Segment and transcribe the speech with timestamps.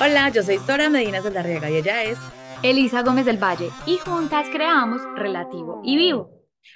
[0.00, 2.16] Hola, yo soy Sora Medina Saldarriaga y ella es
[2.62, 6.30] Elisa Gómez del Valle y juntas creamos Relativo y Vivo.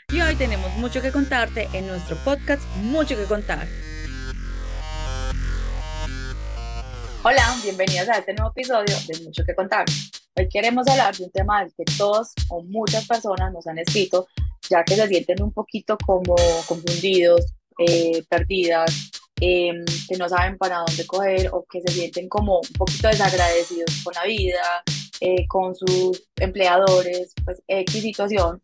[0.08, 3.68] Y hoy tenemos mucho que contarte en nuestro podcast Mucho que contar.
[7.22, 9.84] Hola, bienvenidos a este nuevo episodio de Mucho que contar.
[10.34, 14.27] Hoy queremos hablar de un tema del que todos o muchas personas nos han escrito,
[14.68, 16.34] ya que se sienten un poquito como
[16.66, 19.12] confundidos, eh, perdidas,
[19.45, 23.91] Em, que no saben para dónde coger o que se sienten como un poquito desagradecidos
[24.05, 24.84] con la vida,
[25.20, 28.62] eh, con sus empleadores, pues X situación.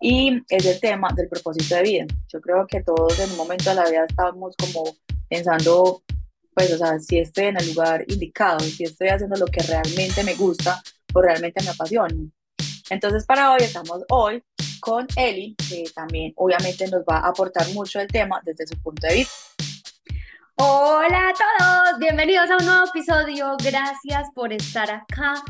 [0.00, 2.06] Y es el tema del propósito de vida.
[2.32, 4.84] Yo creo que todos en un momento de la vida estamos como
[5.28, 6.04] pensando,
[6.54, 10.22] pues, o sea, si estoy en el lugar indicado, si estoy haciendo lo que realmente
[10.22, 10.80] me gusta
[11.12, 12.14] o realmente me apasiona.
[12.88, 14.40] Entonces, para hoy estamos hoy
[14.78, 19.08] con Eli, que también obviamente nos va a aportar mucho el tema desde su punto
[19.08, 19.54] de vista.
[20.56, 23.56] Hola a todos, bienvenidos a un nuevo episodio.
[23.58, 25.42] Gracias por estar acá.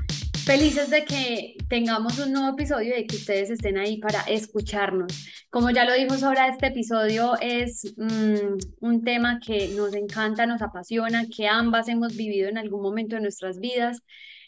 [0.47, 5.27] Felices de que tengamos un nuevo episodio y de que ustedes estén ahí para escucharnos.
[5.51, 10.62] Como ya lo dijo Sora, este episodio es mm, un tema que nos encanta, nos
[10.62, 14.01] apasiona, que ambas hemos vivido en algún momento de nuestras vidas.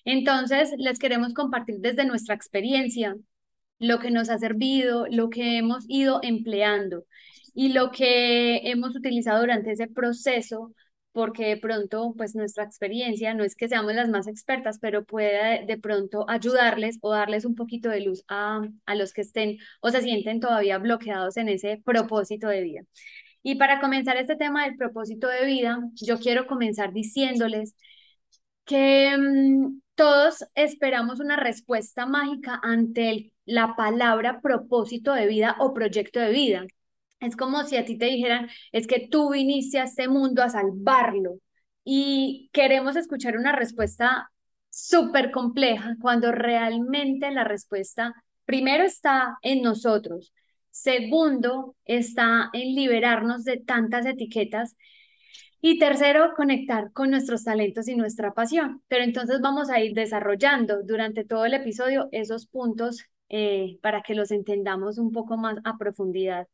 [0.07, 3.15] Entonces, les queremos compartir desde nuestra experiencia
[3.79, 7.05] lo que nos ha servido, lo que hemos ido empleando
[7.57, 10.75] y lo que hemos utilizado durante ese proceso,
[11.13, 15.65] porque de pronto, pues nuestra experiencia no es que seamos las más expertas, pero puede
[15.65, 19.91] de pronto ayudarles o darles un poquito de luz a, a los que estén o
[19.91, 22.83] se sienten todavía bloqueados en ese propósito de vida.
[23.43, 27.75] Y para comenzar este tema del propósito de vida, yo quiero comenzar diciéndoles
[28.67, 36.21] que mm, todos esperamos una respuesta mágica ante la palabra propósito de vida o proyecto
[36.21, 36.67] de vida.
[37.21, 41.39] Es como si a ti te dijeran, es que tú viniste este mundo a salvarlo
[41.85, 44.31] y queremos escuchar una respuesta
[44.71, 50.33] súper compleja cuando realmente la respuesta primero está en nosotros,
[50.71, 54.77] segundo está en liberarnos de tantas etiquetas
[55.61, 58.83] y tercero, conectar con nuestros talentos y nuestra pasión.
[58.89, 64.15] Pero entonces vamos a ir desarrollando durante todo el episodio esos puntos eh, para que
[64.15, 66.47] los entendamos un poco más a profundidad.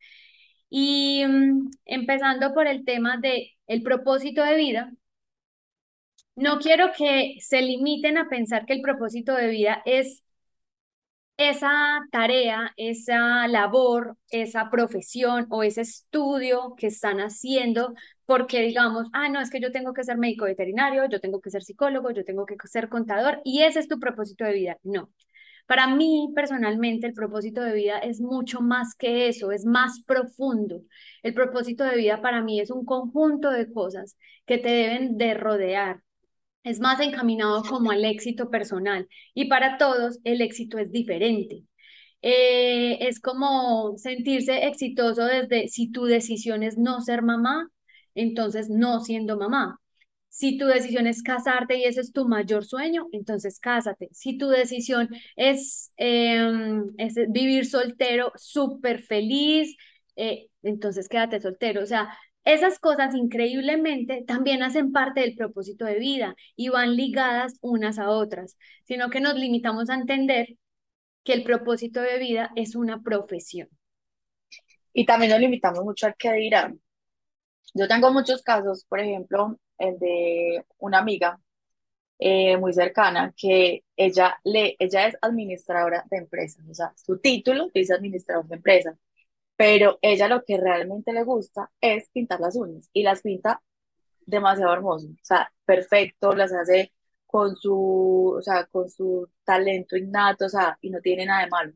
[0.75, 4.93] Y mm, empezando por el tema de el propósito de vida,
[6.37, 10.22] no quiero que se limiten a pensar que el propósito de vida es
[11.37, 17.94] esa tarea, esa labor, esa profesión o ese estudio que están haciendo
[18.27, 21.50] porque digamos, ah, no, es que yo tengo que ser médico veterinario, yo tengo que
[21.50, 24.78] ser psicólogo, yo tengo que ser contador y ese es tu propósito de vida.
[24.84, 25.11] No,
[25.67, 30.83] para mí, personalmente, el propósito de vida es mucho más que eso, es más profundo.
[31.23, 35.34] El propósito de vida para mí es un conjunto de cosas que te deben de
[35.34, 36.03] rodear.
[36.65, 41.65] Es más encaminado como al éxito personal y para todos el éxito es diferente.
[42.23, 47.69] Eh, es como sentirse exitoso desde si tu decisión es no ser mamá,
[48.15, 49.81] entonces no siendo mamá.
[50.32, 54.09] Si tu decisión es casarte y ese es tu mayor sueño, entonces cásate.
[54.12, 56.87] Si tu decisión es, em,
[57.28, 59.76] vivir soltero, súper feliz,
[60.16, 61.82] eh, entonces quédate soltero.
[61.82, 67.59] O sea, esas cosas increíblemente también hacen parte del propósito de vida y van ligadas
[67.60, 70.56] unas a otras, sino que nos limitamos a entender
[71.25, 73.69] que el propósito de vida es una profesión.
[74.94, 76.81] Y también nos limitamos mucho al que dirán.
[77.75, 81.41] Yo tengo muchos casos, por ejemplo, el de una amiga
[82.19, 87.70] eh, muy cercana, que ella, le, ella es administradora de empresas, o sea, su título
[87.75, 88.97] dice administrador de empresas,
[89.56, 93.62] pero ella lo que realmente le gusta es pintar las uñas y las pinta
[94.26, 96.93] demasiado hermoso, o sea, perfecto, las hace
[97.26, 101.50] con su, o sea, con su talento innato, o sea, y no tiene nada de
[101.50, 101.72] malo.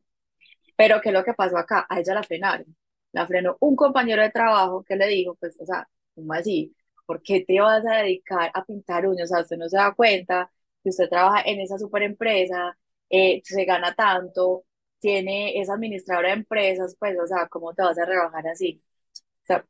[0.75, 1.85] Pero ¿qué es lo que pasó acá?
[1.89, 2.75] A ella la frenaron.
[3.11, 6.75] La frenó un compañero de trabajo que le dijo, pues, o sea, ¿cómo así?
[7.07, 9.31] ¿Por qué te vas a dedicar a pintar uñas?
[9.31, 10.51] O sea, usted no se da cuenta
[10.83, 12.77] que usted trabaja en esa super empresa,
[13.09, 14.65] eh, se gana tanto,
[14.99, 18.83] tiene, es administradora de empresas, pues, o sea, ¿cómo te vas a rebajar así?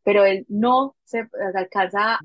[0.04, 2.20] Pero él no se, alcanza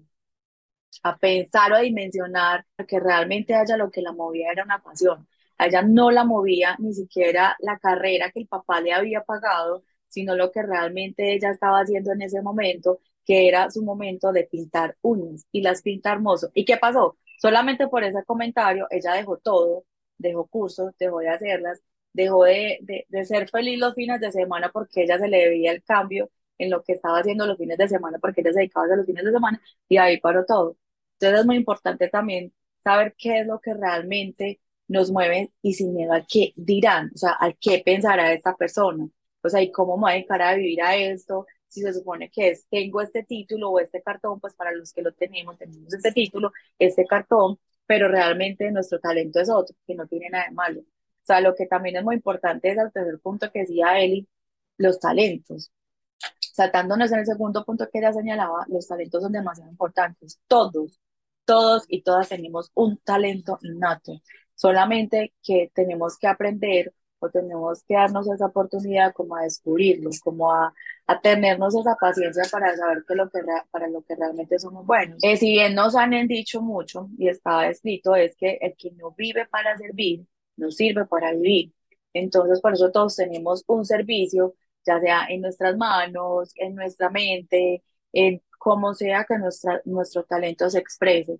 [1.03, 4.83] a pensar o a dimensionar que realmente a ella lo que la movía era una
[4.83, 5.27] pasión.
[5.59, 9.85] A ella no la movía ni siquiera la carrera que el papá le había pagado,
[10.13, 14.45] sino lo que realmente ella estaba haciendo en ese momento que era su momento de
[14.45, 16.51] pintar uñas y las pinta hermoso.
[16.55, 17.17] ¿Y qué pasó?
[17.41, 19.85] Solamente por ese comentario ella dejó todo,
[20.19, 21.81] dejó cursos, dejó de hacerlas,
[22.13, 25.83] dejó de, de, ser feliz los fines de semana porque ella se le debía el
[25.83, 28.97] cambio en lo que estaba haciendo los fines de semana porque ella se dedicaba a
[28.97, 30.77] los fines de semana y ahí paró todo.
[31.15, 35.95] Entonces es muy importante también saber qué es lo que realmente nos mueve y sin
[35.95, 39.09] miedo al qué dirán, o sea, al qué pensará esta persona.
[39.43, 42.31] O sea, y cómo me voy a dedicar a vivir a esto, si se supone
[42.31, 45.93] que es, tengo este título o este cartón, pues para los que lo tenemos, tenemos
[45.93, 50.55] este título, este cartón, pero realmente nuestro talento es otro, que no tiene nada de
[50.55, 50.81] malo.
[50.81, 54.29] O sea, lo que también es muy importante es el tercer punto que decía Eli,
[54.77, 55.73] los talentos.
[56.41, 60.41] Saltándonos en el segundo punto que ella señalaba, los talentos son demasiado importantes.
[60.47, 61.01] Todos,
[61.45, 64.21] todos y todas tenemos un talento innato,
[64.55, 66.93] solamente que tenemos que aprender
[67.23, 70.75] o tenemos que darnos esa oportunidad como a descubrirlo, como a,
[71.07, 73.41] a tenernos esa paciencia para saber que lo que
[73.71, 75.19] para lo que realmente somos buenos.
[75.23, 79.13] Eh, si bien nos han dicho mucho y estaba escrito es que el que no
[79.13, 80.27] vive para servir,
[80.57, 81.73] no sirve para vivir.
[82.13, 84.55] Entonces, por eso todos tenemos un servicio,
[84.85, 87.83] ya sea en nuestras manos, en nuestra mente,
[88.13, 91.39] en cómo sea que nuestra, nuestro talento se exprese.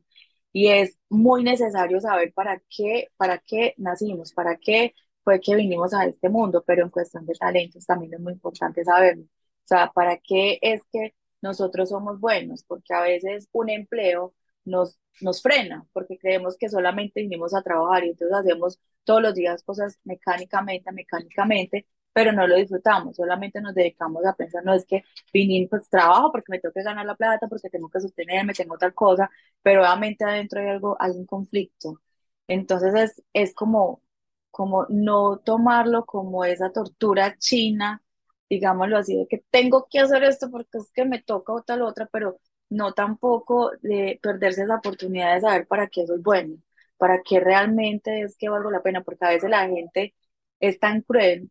[0.53, 5.95] Y es muy necesario saber para qué, para qué nacimos, para qué fue que vinimos
[5.95, 9.25] a este mundo, pero en cuestión de talentos también es muy importante saberlo.
[9.25, 12.65] O sea, ¿para qué es que nosotros somos buenos?
[12.65, 14.35] Porque a veces un empleo
[14.65, 19.35] nos, nos frena, porque creemos que solamente vinimos a trabajar y entonces hacemos todos los
[19.35, 24.85] días cosas mecánicamente, mecánicamente, pero no lo disfrutamos, solamente nos dedicamos a pensar, no es
[24.87, 25.03] que
[25.33, 28.77] vinimos, pues trabajo porque me tengo que ganar la plata, porque tengo que sostenerme, tengo
[28.79, 29.31] tal cosa,
[29.63, 32.01] pero obviamente adentro hay algo, algún conflicto.
[32.49, 34.02] Entonces es, es como,
[34.53, 38.03] como no tomarlo como esa tortura china,
[38.51, 41.83] digámoslo así, de que tengo que hacer esto porque es que me toca o tal
[41.83, 42.39] otra, pero
[42.71, 46.57] no tampoco de perderse esa oportunidad de saber para qué soy bueno,
[46.99, 50.15] para qué realmente es que valgo la pena, porque a veces la gente
[50.61, 51.51] es tan cruel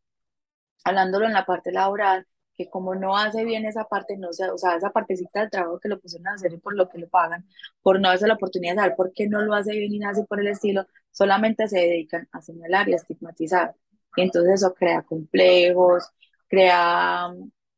[0.83, 4.57] hablándolo en la parte laboral, que como no hace bien esa parte, no sé, o
[4.57, 7.07] sea, esa partecita del trabajo que lo pusieron a hacer y por lo que lo
[7.09, 7.45] pagan,
[7.81, 10.23] por no darse la oportunidad de saber por qué no lo hace bien y nace
[10.25, 13.75] por el estilo, solamente se dedican a señalar y a estigmatizar.
[14.15, 16.05] Y entonces eso crea complejos,
[16.47, 17.33] crea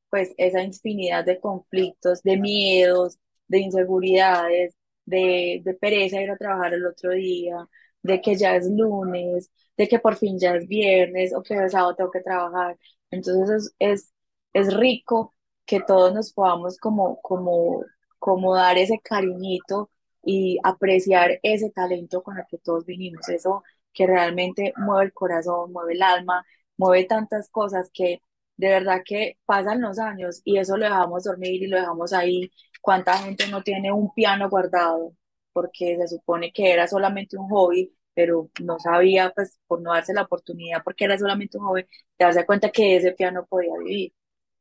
[0.09, 4.75] pues esa infinidad de conflictos, de miedos, de inseguridades,
[5.05, 7.67] de, de pereza ir a trabajar el otro día,
[8.03, 11.69] de que ya es lunes, de que por fin ya es viernes o que el
[11.69, 12.77] sábado tengo que trabajar.
[13.11, 14.13] Entonces es,
[14.53, 15.33] es, rico
[15.65, 17.83] que todos nos podamos como, como,
[18.19, 19.89] como dar ese cariñito
[20.23, 25.71] y apreciar ese talento con el que todos vinimos, eso que realmente mueve el corazón,
[25.71, 26.45] mueve el alma,
[26.77, 28.21] mueve tantas cosas que
[28.57, 32.51] de verdad que pasan los años y eso lo dejamos dormir y lo dejamos ahí.
[32.81, 35.13] ¿Cuánta gente no tiene un piano guardado?
[35.53, 40.13] Porque se supone que era solamente un hobby pero no sabía, pues, por no darse
[40.13, 41.87] la oportunidad, porque era solamente un joven,
[42.19, 44.13] darse cuenta que ese piano podía vivir.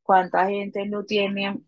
[0.03, 1.61] ¿Cuánta gente no tiene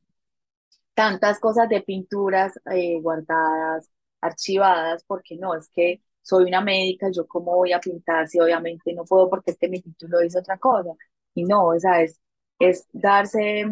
[0.95, 5.05] tantas cosas de pinturas eh, guardadas, archivadas?
[5.05, 9.05] Porque no, es que soy una médica, yo cómo voy a pintar si obviamente no
[9.05, 10.91] puedo porque este mi título dice otra cosa.
[11.35, 12.21] Y no, o sea, es,
[12.59, 13.65] es darse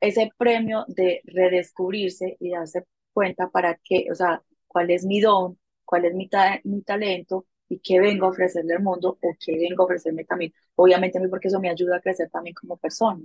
[0.00, 5.58] ese premio de redescubrirse y darse cuenta para qué, o sea, cuál es mi don,
[5.84, 6.28] cuál es mi,
[6.64, 10.52] mi talento y qué vengo a ofrecerle al mundo o qué vengo a ofrecerme también.
[10.76, 13.20] Obviamente a mí porque eso me ayuda a crecer también como persona.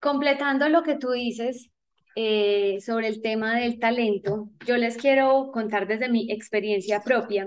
[0.00, 1.70] Completando lo que tú dices
[2.14, 7.46] eh, sobre el tema del talento, yo les quiero contar desde mi experiencia propia.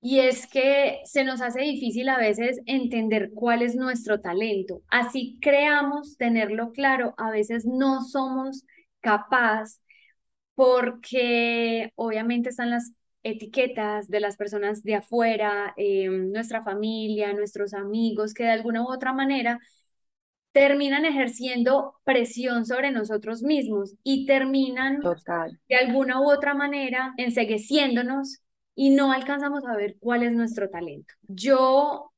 [0.00, 4.82] Y es que se nos hace difícil a veces entender cuál es nuestro talento.
[4.88, 8.64] Así creamos tenerlo claro, a veces no somos
[9.00, 9.80] capaces
[10.54, 18.34] porque obviamente están las etiquetas de las personas de afuera, em, nuestra familia, nuestros amigos,
[18.34, 19.58] que de alguna u otra manera
[20.56, 25.00] terminan ejerciendo presión sobre nosotros mismos y terminan
[25.68, 28.38] de alguna u otra manera ensegueciéndonos
[28.74, 31.12] y no alcanzamos a ver cuál es nuestro talento.
[31.28, 32.10] Yo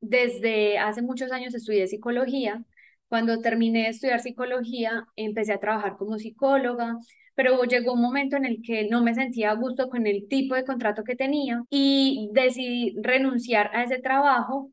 [0.00, 2.64] desde hace muchos años estudié psicología.
[3.08, 6.96] Cuando terminé de estudiar psicología, empecé a trabajar como psicóloga,
[7.34, 10.54] pero llegó un momento en el que no me sentía a gusto con el tipo
[10.54, 14.71] de contrato que tenía y decidí renunciar a ese trabajo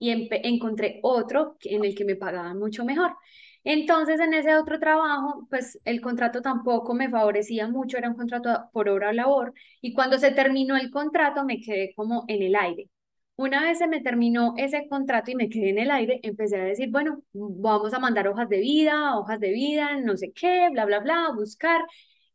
[0.00, 3.16] y encontré otro en el que me pagaban mucho mejor.
[3.62, 8.70] Entonces, en ese otro trabajo, pues el contrato tampoco me favorecía mucho, era un contrato
[8.72, 9.52] por hora labor,
[9.82, 12.88] y cuando se terminó el contrato me quedé como en el aire.
[13.36, 16.64] Una vez se me terminó ese contrato y me quedé en el aire, empecé a
[16.64, 20.84] decir, bueno, vamos a mandar hojas de vida, hojas de vida, no sé qué, bla,
[20.86, 21.82] bla, bla, buscar.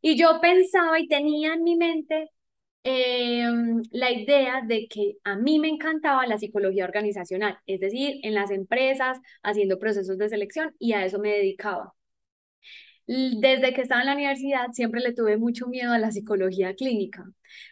[0.00, 2.30] Y yo pensaba y tenía en mi mente
[2.84, 8.34] em, la idea de que a mí me encantaba la psicología organizacional, es decir, en
[8.34, 11.94] las empresas, haciendo procesos de selección y a eso me dedicaba.
[13.08, 17.24] Desde que estaba en la universidad siempre le tuve mucho miedo a la psicología clínica,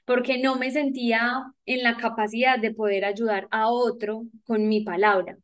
[0.04, 5.36] porque no me sentía en la capacidad de poder ayudar a otro con mi palabra.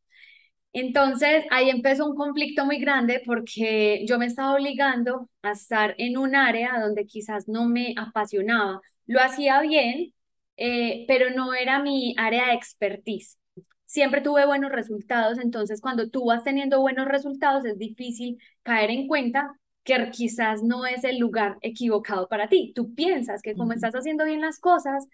[0.73, 6.19] Entonces ahí empezó un conflicto muy grande porque yo me estaba obligando a estar en
[6.19, 8.81] un área donde quizás no me apasionaba.
[9.11, 10.14] Lo hacía bien,
[10.57, 13.38] eh, pero no era mi área de expertise.
[13.87, 19.09] Siempre tuve buenos resultados, entonces cuando tú vas teniendo buenos resultados es difícil caer en
[19.09, 19.52] cuenta
[19.83, 22.73] que quizás no es el lugar equivocado para ti.
[22.76, 25.09] Tú piensas que como estás haciendo bien las cosas,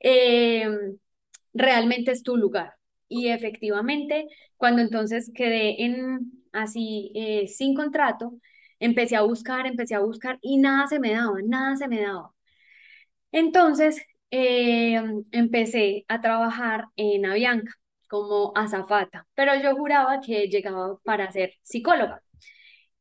[0.00, 0.68] eh,
[1.54, 2.74] realmente es tu lugar.
[3.08, 4.26] Y efectivamente,
[4.58, 8.34] cuando entonces quedé en así eh, sin contrato,
[8.80, 12.32] empecé a buscar, empecé a buscar y nada se me daba, nada se me daba.
[13.32, 15.00] Entonces eh,
[15.32, 17.72] empecé a trabajar en Avianca
[18.08, 22.22] como azafata, pero yo juraba que llegaba para ser psicóloga.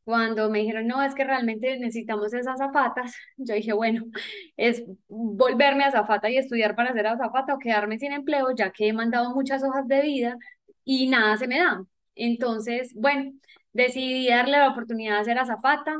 [0.03, 4.05] Cuando me dijeron, no, es que realmente necesitamos esas zapatas, yo dije, bueno,
[4.57, 8.88] es volverme a azafata y estudiar para ser azafata o quedarme sin empleo, ya que
[8.88, 10.38] he mandado muchas hojas de vida
[10.86, 11.84] y nada se me da.
[12.15, 13.34] Entonces, bueno,
[13.74, 15.96] decidí darle la oportunidad de hacer azafata,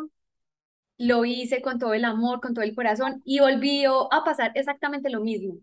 [0.98, 5.10] lo hice con todo el amor, con todo el corazón y volvió a pasar exactamente
[5.10, 5.56] lo mismo.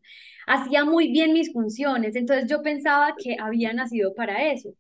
[0.47, 4.71] Hacía muy bien mis funciones, entonces yo pensaba que había nacido para eso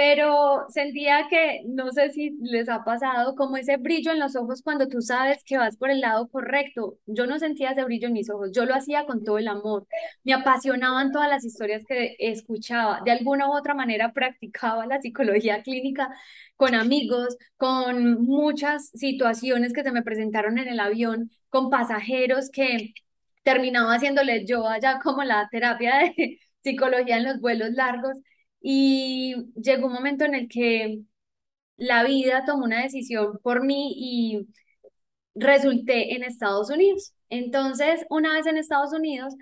[0.00, 4.62] pero sentía que, no sé si les ha pasado, como ese brillo en los ojos
[4.62, 6.96] cuando tú sabes que vas por el lado correcto.
[7.04, 9.86] Yo no sentía ese brillo en mis ojos, yo lo hacía con todo el amor.
[10.24, 13.02] Me apasionaban todas las historias que escuchaba.
[13.04, 16.08] De alguna u otra manera practicaba la psicología clínica
[16.56, 22.94] con amigos, con muchas situaciones que se me presentaron en el avión, con pasajeros que
[23.42, 28.16] terminaba haciéndole yo allá como la terapia de psicología en los vuelos largos.
[28.60, 31.00] Y llegó un momento en el que
[31.76, 34.48] la vida tomó una decisión por mí y
[35.34, 37.14] resulté en Estados Unidos.
[37.28, 39.34] Entonces, una vez en Estados Unidos,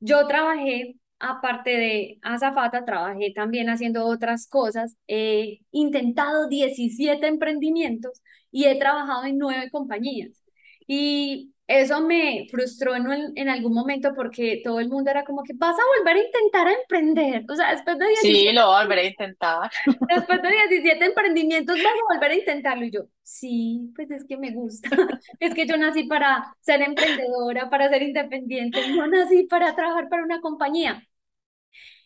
[0.00, 4.96] yo trabajé, aparte de azafata, trabajé también haciendo otras cosas.
[5.08, 8.20] He intentado 17 emprendimientos
[8.50, 10.42] y he trabajado en nueve compañías.
[10.86, 15.52] Y eso me frustró en, en, algún momento porque todo el mundo era como que
[15.54, 17.44] vas a volver a intentar a emprender.
[17.50, 19.70] O sea, después de 17, Sí, lo volveré a intentar.
[20.08, 22.84] después de 17 emprendimientos vas a volver a intentarlo.
[22.84, 24.88] Y yo, sí, pues es que me gusta.
[25.40, 28.88] Es que yo nací para ser emprendedora, para ser independiente.
[28.90, 31.02] No nací para trabajar para una compañía.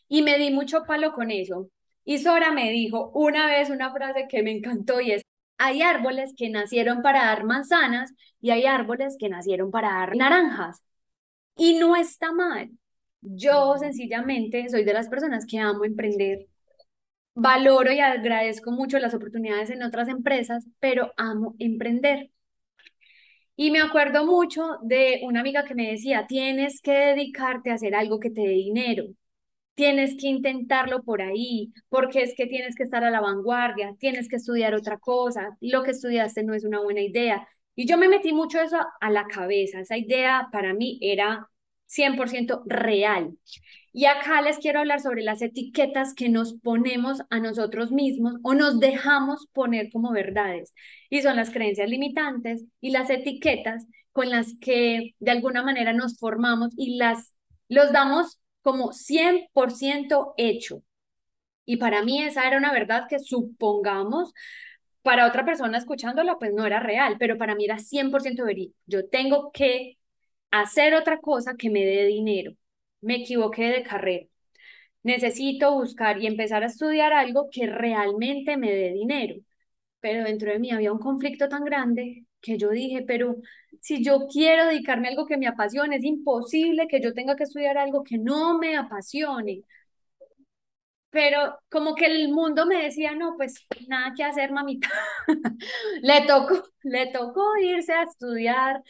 [0.09, 1.69] Y me di mucho palo con eso.
[2.05, 5.23] Y Sora me dijo una vez una frase que me encantó y es,
[5.61, 10.83] hay árboles que nacieron para dar manzanas y hay árboles que nacieron para dar naranjas.
[11.57, 12.71] Y no está mal.
[13.23, 16.47] Yo sencillamente soy de las personas que amo emprender.
[17.35, 22.31] Valoro y agradezco mucho las oportunidades en otras empresas, pero amo emprender.
[23.57, 27.95] Y me acuerdo mucho de una amiga que me decía, tienes que dedicarte a hacer
[27.95, 29.05] algo que te dé dinero
[29.75, 34.29] tienes que intentarlo por ahí, porque es que tienes que estar a la vanguardia, tienes
[34.29, 37.49] que estudiar otra cosa, lo que estudiaste no es una buena idea.
[37.75, 41.49] Y yo me metí mucho eso a la cabeza, esa idea para mí era
[41.87, 43.37] 100% real.
[43.93, 48.55] Y acá les quiero hablar sobre las etiquetas que nos ponemos a nosotros mismos o
[48.55, 50.73] nos dejamos poner como verdades.
[51.09, 56.19] Y son las creencias limitantes y las etiquetas con las que de alguna manera nos
[56.19, 57.35] formamos y las
[57.69, 60.83] los damos como 100% hecho.
[61.65, 64.33] Y para mí esa era una verdad que supongamos
[65.03, 68.77] para otra persona escuchándola pues no era real, pero para mí era 100% verídico.
[68.87, 69.99] Yo tengo que
[70.51, 72.55] hacer otra cosa que me dé dinero.
[73.01, 74.27] Me equivoqué de carrera.
[75.03, 79.37] Necesito buscar y empezar a estudiar algo que realmente me dé dinero.
[80.01, 83.37] Pero dentro de mí había un conflicto tan grande que yo dije, pero
[83.81, 87.45] si yo quiero dedicarme a algo que me apasione, es imposible que yo tenga que
[87.45, 89.65] estudiar algo que no me apasione.
[91.11, 94.89] Pero como que el mundo me decía, no, pues nada que hacer, mamita.
[96.03, 98.81] le tocó, le tocó irse a estudiar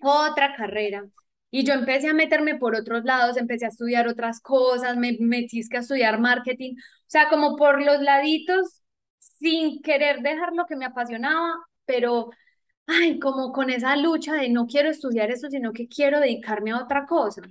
[0.00, 1.04] otra carrera.
[1.50, 5.60] Y yo empecé a meterme por otros lados, empecé a estudiar otras cosas, me metí
[5.74, 8.82] a estudiar marketing, o sea, como por los laditos,
[9.18, 12.30] sin querer dejar lo que me apasionaba, pero
[12.90, 16.82] ay, como con esa lucha de no quiero estudiar eso, sino que quiero dedicarme a
[16.82, 17.42] otra cosa.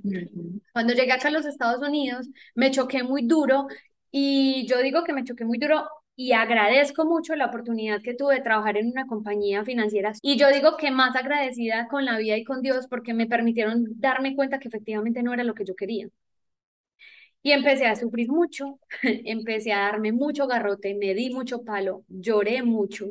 [0.74, 3.68] Cuando llegué acá a los Estados Unidos, me choqué muy duro
[4.12, 8.36] y yo digo que me choqué muy duro y agradezco mucho la oportunidad que tuve
[8.36, 10.14] de trabajar en una compañía financiera.
[10.22, 13.86] Y yo digo que más agradecida con la vida y con Dios porque me permitieron
[14.00, 16.10] darme cuenta que efectivamente no era lo que yo quería.
[17.42, 22.64] Y empecé a sufrir mucho, empecé a darme mucho garrote, me di mucho palo, lloré
[22.64, 23.08] mucho.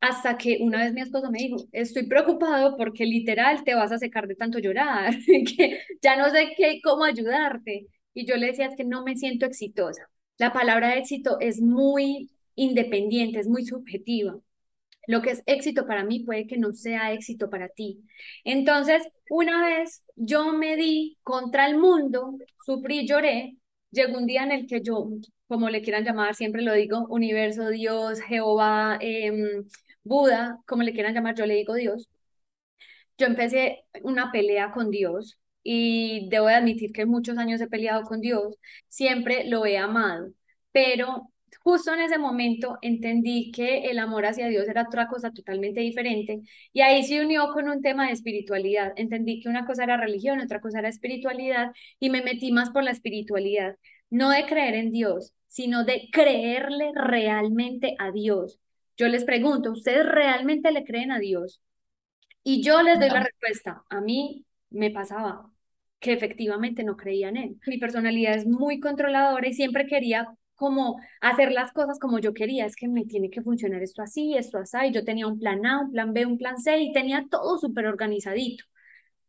[0.00, 3.98] Hasta que una vez mi esposo me dijo, estoy preocupado porque literal te vas a
[3.98, 7.86] secar de tanto llorar, que ya no sé qué, cómo ayudarte.
[8.14, 10.08] Y yo le decía, es que no me siento exitosa.
[10.38, 14.38] La palabra éxito es muy independiente, es muy subjetiva.
[15.06, 18.00] Lo que es éxito para mí puede que no sea éxito para ti.
[18.44, 23.56] Entonces, una vez yo me di contra el mundo, sufrí, lloré,
[23.90, 25.08] llegó un día en el que yo,
[25.48, 29.64] como le quieran llamar, siempre lo digo, universo, Dios, Jehová, em,
[30.10, 32.08] Buda, como le quieran llamar, yo le digo Dios.
[33.18, 38.02] Yo empecé una pelea con Dios y debo de admitir que muchos años he peleado
[38.04, 38.56] con Dios,
[38.88, 40.32] siempre lo he amado,
[40.72, 41.30] pero
[41.62, 46.40] justo en ese momento entendí que el amor hacia Dios era otra cosa totalmente diferente
[46.72, 48.92] y ahí se unió con un tema de espiritualidad.
[48.96, 52.84] Entendí que una cosa era religión, otra cosa era espiritualidad y me metí más por
[52.84, 53.76] la espiritualidad,
[54.08, 58.58] no de creer en Dios, sino de creerle realmente a Dios.
[58.96, 61.60] Yo les pregunto, ¿ustedes realmente le creen a Dios?
[62.42, 63.84] Y yo les doy la respuesta.
[63.90, 65.50] A mí me pasaba
[66.00, 67.60] que efectivamente no creía en él.
[67.66, 72.66] Mi personalidad es muy controladora y siempre quería como hacer las cosas como yo quería.
[72.66, 74.76] Es que me tiene que funcionar esto así, esto así.
[74.88, 77.58] Y yo tenía un plan A, un plan B, un plan C y tenía todo
[77.58, 78.64] súper organizadito.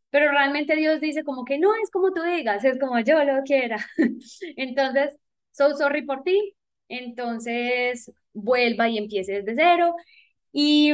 [0.09, 3.43] Pero realmente Dios dice como que no es como tú digas, es como yo lo
[3.43, 3.77] quiera.
[4.57, 5.17] Entonces,
[5.51, 6.55] so sorry por ti.
[6.89, 9.95] Entonces, vuelva y empiece desde cero.
[10.53, 10.91] Y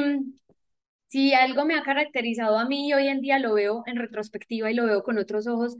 [1.08, 4.75] si algo me ha caracterizado a mí hoy en día lo veo en retrospectiva y
[4.75, 5.75] lo veo con otros ojos,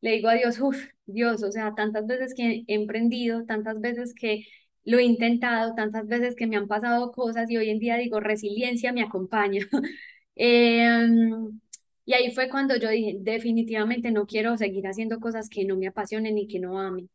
[0.00, 0.76] le digo a Dios, uff,
[1.06, 4.44] Dios, o sea, tantas veces que he emprendido, tantas veces que
[4.84, 8.20] lo he intentado, tantas veces que me han pasado cosas y hoy en día digo,
[8.20, 9.66] resiliencia me acompaña.
[10.34, 11.60] Em,
[12.06, 15.88] y ahí fue cuando yo dije, definitivamente no quiero seguir haciendo cosas que no me
[15.88, 17.10] apasionen y que no amen.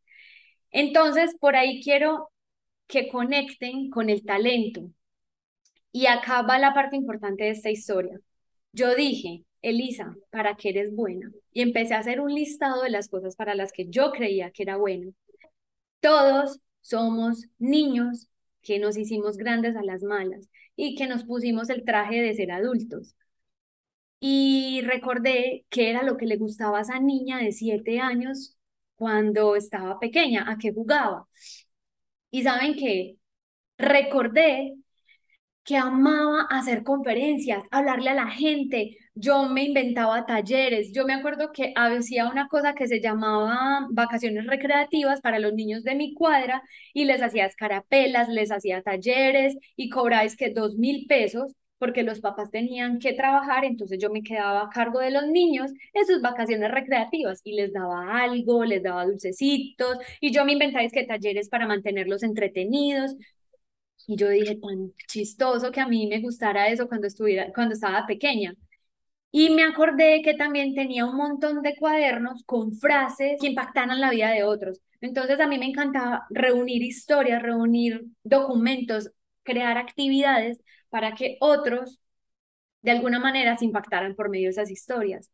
[0.72, 2.30] Entonces, por ahí quiero
[2.88, 4.90] que conecten con el talento.
[5.92, 8.20] Y acá va la parte importante de esta historia.
[8.72, 11.32] Yo dije, Elisa, ¿para qué eres buena?
[11.52, 14.64] Y empecé a hacer un listado de las cosas para las que yo creía que
[14.64, 15.12] era buena.
[16.00, 18.28] Todos somos niños
[18.62, 22.52] que nos hicimos grandes a las malas y que nos pusimos el traje de ser
[22.52, 23.16] adultos.
[24.20, 28.58] Y recordé que era lo que le gustaba a esa niña de siete años
[28.96, 31.28] cuando estaba pequeña, a qué jugaba.
[32.32, 33.18] Y saben qué,
[33.78, 34.76] recordé
[35.64, 38.98] que amaba hacer conferencias, hablarle a la gente.
[39.16, 40.94] Yo me inventaba talleres.
[40.94, 45.84] Yo me acuerdo que hacía una cosa que se llamaba vacaciones recreativas para los niños
[45.84, 46.64] de mi cuadra
[46.94, 52.20] y les hacía escarapelas, les hacía talleres y cobráis que dos mil pesos porque los
[52.20, 56.22] papás tenían que trabajar, entonces yo me quedaba a cargo de los niños en sus
[56.22, 61.50] vacaciones recreativas y les daba algo, les daba dulcecitos y yo me inventaba que talleres
[61.50, 63.16] para mantenerlos entretenidos.
[64.08, 68.06] Y yo dije, tan chistoso que a mí me gustara eso cuando, estuviera, cuando estaba
[68.08, 68.54] pequeña.
[69.32, 74.10] Y me acordé que también tenía un montón de cuadernos con frases que impactaran la
[74.12, 74.82] vida de otros.
[75.02, 79.12] Entonces a mí me encantaba reunir historias, reunir documentos,
[79.44, 80.60] crear actividades
[80.90, 82.02] para que otros
[82.82, 85.32] de alguna manera se impactaran por medio de esas historias.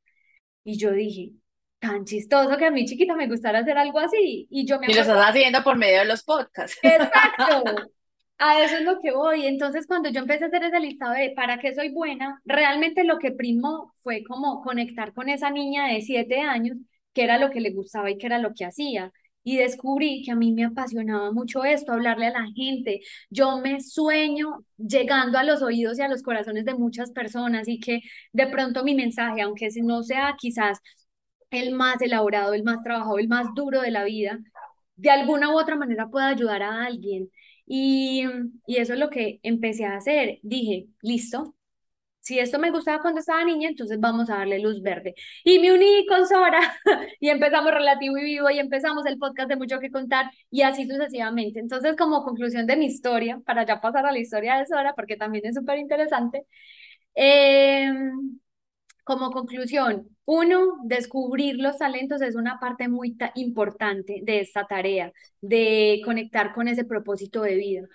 [0.63, 1.34] Y yo dije,
[1.80, 4.48] tan chistoso que a mí chiquita me gustara hacer algo así.
[4.50, 4.88] Y yo me...
[4.88, 6.78] Y lo estás haciendo por medio de los podcasts.
[6.82, 7.63] Exacto.
[8.39, 9.46] A eso es lo que voy.
[9.46, 13.18] Entonces, cuando yo empecé a hacer esa lista de para qué soy buena, realmente lo
[13.20, 16.78] que primó fue como conectar con esa niña de siete años,
[17.13, 19.13] que era lo que le gustaba y que era lo que hacía.
[19.43, 23.01] Y descubrí que a mí me apasionaba mucho esto, hablarle a la gente.
[23.29, 27.79] Yo me sueño llegando a los oídos y a los corazones de muchas personas y
[27.79, 28.01] que
[28.32, 30.79] de pronto mi mensaje, aunque no sea quizás
[31.51, 34.39] el más elaborado, el más trabajado, el más duro de la vida,
[34.95, 37.29] de alguna u otra manera pueda ayudar a alguien.
[37.65, 38.25] Y,
[38.67, 40.39] y eso es lo que empecé a hacer.
[40.43, 41.56] Dije, listo,
[42.24, 45.14] si esto me gustaba cuando estaba niña, entonces vamos a darle luz verde.
[45.44, 46.62] Y me uní con Sora
[47.20, 50.88] y empezamos Relativo y Vivo y empezamos el podcast de Mucho que Contar y así
[50.88, 51.60] sucesivamente.
[51.60, 55.18] Entonces, como conclusión de mi historia, para ya pasar a la historia de Sora, porque
[55.18, 56.46] también es súper interesante,
[57.16, 57.92] eh,
[59.04, 66.02] como conclusión, uno, descubrir los talentos es una parte muy importante de esta tarea, de
[66.06, 67.88] conectar con ese propósito de vida.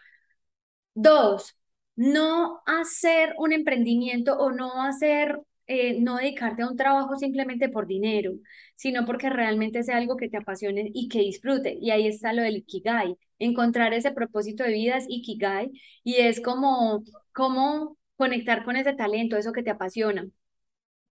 [0.95, 1.57] Dos,
[1.98, 7.88] no hacer un emprendimiento o no hacer, eh, no dedicarte a un trabajo simplemente por
[7.88, 8.34] dinero,
[8.76, 11.76] sino porque realmente sea algo que te apasione y que disfrute.
[11.80, 13.16] Y ahí está lo del Ikigai.
[13.40, 15.72] Encontrar ese propósito de vida es Ikigai
[16.04, 20.28] y es como, como conectar con ese talento, eso que te apasiona.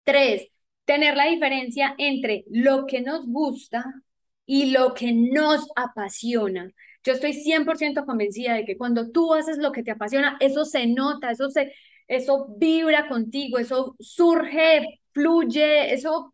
[0.03, 0.49] Tres,
[0.85, 3.85] tener la diferencia entre lo que nos gusta
[4.45, 6.71] y lo que nos apasiona.
[7.05, 10.87] Yo estoy 100% convencida de que cuando tú haces lo que te apasiona, eso se
[10.87, 11.73] nota, eso se,
[12.07, 16.33] eso vibra contigo, eso surge, fluye, eso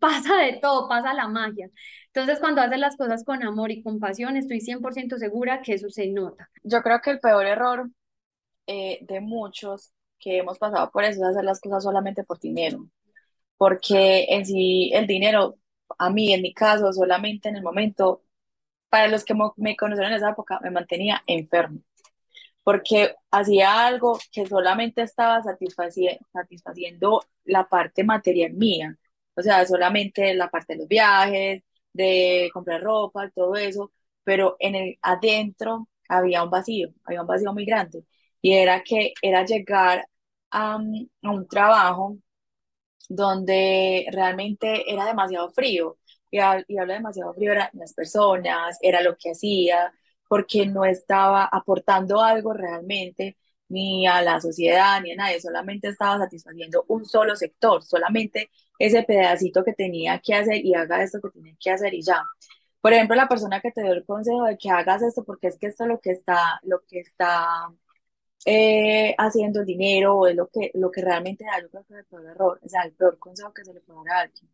[0.00, 1.70] pasa de todo, pasa la magia.
[2.06, 5.88] Entonces, cuando haces las cosas con amor y con pasión, estoy 100% segura que eso
[5.90, 6.50] se nota.
[6.62, 7.90] Yo creo que el peor error
[8.66, 12.88] eh, de muchos que hemos pasado por eso es hacer las cosas solamente por dinero,
[13.58, 15.58] porque en sí el dinero,
[15.98, 18.21] a mí en mi caso, solamente en el momento,
[18.92, 21.80] para los que me conocieron en esa época, me mantenía enfermo,
[22.64, 28.96] porque hacía algo que solamente estaba satisfaci- satisfaciendo la parte material mía,
[29.36, 33.92] o sea, solamente la parte de los viajes, de comprar ropa, todo eso,
[34.24, 38.04] pero en el adentro había un vacío, había un vacío muy grande,
[38.42, 40.06] y era que era llegar
[40.50, 42.18] a, un a un trabajo
[43.08, 45.98] donde realmente era demasiado frío.
[46.32, 49.94] Y, hab- y hablo de demasiado frío, eran las personas, era lo que hacía,
[50.28, 56.18] porque no estaba aportando algo realmente ni a la sociedad ni a nadie, solamente estaba
[56.18, 61.30] satisfaciendo un solo sector, solamente ese pedacito que tenía que hacer y haga esto que
[61.30, 62.22] tenía que hacer y ya.
[62.80, 65.58] Por ejemplo, la persona que te dio el consejo de que hagas esto porque es
[65.58, 67.68] que esto es lo que está, lo que está
[68.44, 71.94] eh, haciendo el dinero o es lo que, lo que realmente da, yo creo que
[71.94, 74.20] es el peor error, o sea, el peor consejo que se le puede dar a
[74.22, 74.48] alguien.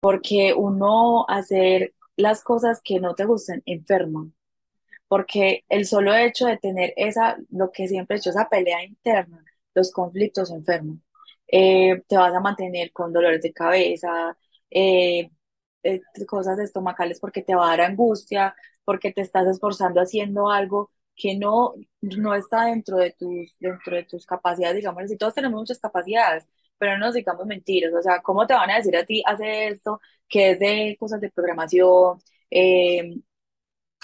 [0.00, 4.30] Porque uno hacer las cosas que no te gusten enferma,
[5.08, 9.44] porque el solo hecho de tener esa, lo que siempre he hecho, esa pelea interna,
[9.74, 11.02] los conflictos enferman.
[11.48, 14.36] Eh, te vas a mantener con dolores de cabeza,
[14.70, 15.30] eh,
[15.82, 20.90] eh, cosas estomacales porque te va a dar angustia, porque te estás esforzando haciendo algo
[21.16, 25.16] que no, no está dentro de tus, dentro de tus capacidades, digamos así.
[25.16, 26.46] Todos tenemos muchas capacidades,
[26.80, 27.94] pero no nos digamos mentiras.
[27.94, 31.20] O sea, ¿cómo te van a decir a ti, hace esto, que es de cosas
[31.22, 32.18] de programación?
[32.50, 33.14] eh,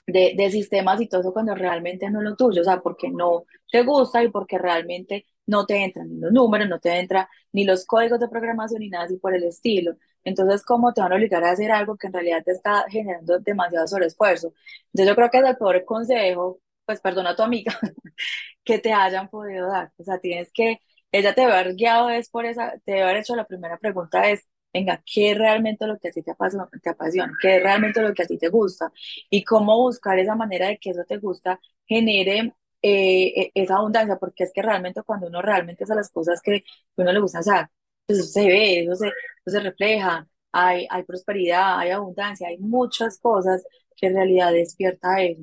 [0.07, 3.11] de, de sistemas y todo eso cuando realmente no es lo tuyo, o sea, porque
[3.11, 7.29] no te gusta y porque realmente no te entran ni los números, no te entra
[7.53, 9.95] ni los códigos de programación ni nada así por el estilo.
[10.25, 13.39] Entonces, ¿cómo te van a obligar a hacer algo que en realidad te está generando
[13.41, 14.53] demasiado sobreesfuerzo?
[14.93, 17.79] Entonces, yo creo que es el peor consejo, pues perdona a tu amiga,
[18.65, 19.93] que te hayan podido dar.
[19.99, 20.81] O sea, tienes que,
[21.13, 24.29] ella te debe haber guiado es por esa, te debe haber hecho la primera pregunta
[24.31, 27.33] es, venga, ¿qué es realmente lo que a ti te apasiona, te apasiona?
[27.41, 28.93] ¿Qué es realmente lo que a ti te gusta?
[29.31, 34.17] Y cómo buscar esa manera de que eso te gusta genere eh, e- esa abundancia,
[34.19, 36.65] porque es que realmente cuando uno realmente hace las cosas que
[36.97, 37.69] uno le gusta hacer,
[38.07, 39.15] pues eso se ve, eso se, eso
[39.59, 43.65] se refleja, hay, hay prosperidad, hay abundancia, hay muchas cosas
[43.97, 45.43] que en realidad despierta eso.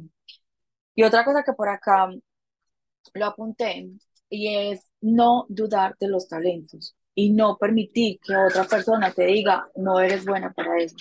[0.95, 2.10] Y otra cosa que por acá
[3.13, 3.89] lo apunté
[4.30, 9.68] y es no dudar de los talentos y no permitir que otra persona te diga
[9.76, 10.96] no eres buena para eso.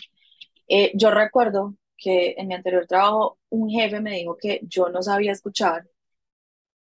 [0.68, 5.02] Eh, yo recuerdo que en mi anterior trabajo un jefe me dijo que yo no
[5.02, 5.84] sabía escuchar,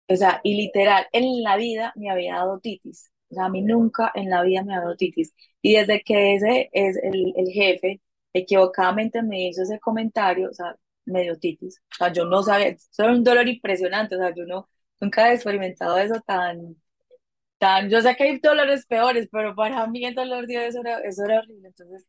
[0.09, 3.63] o sea, y literal, en la vida me había dado titis, o sea, a mí
[3.63, 5.35] nunca en la vida me ha dado titis.
[5.63, 8.01] Y desde que ese es el, el jefe
[8.33, 11.81] equivocadamente me hizo ese comentario, o sea, me dio titis.
[11.93, 14.69] O sea, yo no sabía, eso era un dolor impresionante, o sea, yo no,
[15.01, 16.77] nunca he experimentado eso tan,
[17.59, 21.01] tan, yo sé que hay dolores peores, pero para mí el dolor de eso era,
[21.01, 21.69] eso era horrible.
[21.69, 22.07] Entonces,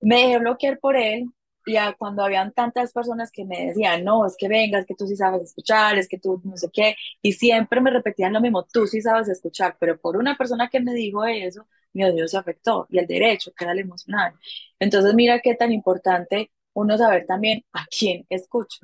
[0.00, 1.26] me dejé bloquear por él
[1.66, 5.06] y a cuando habían tantas personas que me decían, no, es que vengas, que tú
[5.06, 8.64] sí sabes escuchar, es que tú no sé qué, y siempre me repetían lo mismo,
[8.66, 12.38] tú sí sabes escuchar, pero por una persona que me dijo eso, mi odio se
[12.38, 14.34] afectó y el derecho, que era el emocional.
[14.78, 18.78] Entonces, mira qué tan importante uno saber también a quién escucha.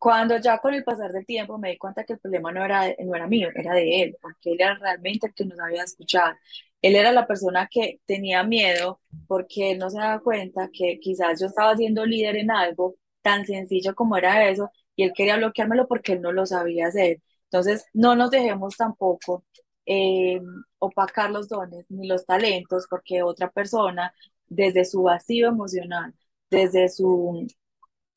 [0.00, 2.86] Cuando ya con el pasar del tiempo me di cuenta que el problema no era,
[3.00, 6.38] no era mío, era de él, porque él era realmente el que no sabía escuchar.
[6.82, 11.40] Él era la persona que tenía miedo porque él no se daba cuenta que quizás
[11.40, 15.86] yo estaba siendo líder en algo tan sencillo como era eso y él quería bloqueármelo
[15.88, 17.20] porque él no lo sabía hacer.
[17.44, 19.44] Entonces, no nos dejemos tampoco
[19.86, 20.40] eh,
[20.78, 24.14] opacar los dones ni los talentos porque otra persona,
[24.46, 26.14] desde su vacío emocional,
[26.50, 27.46] desde su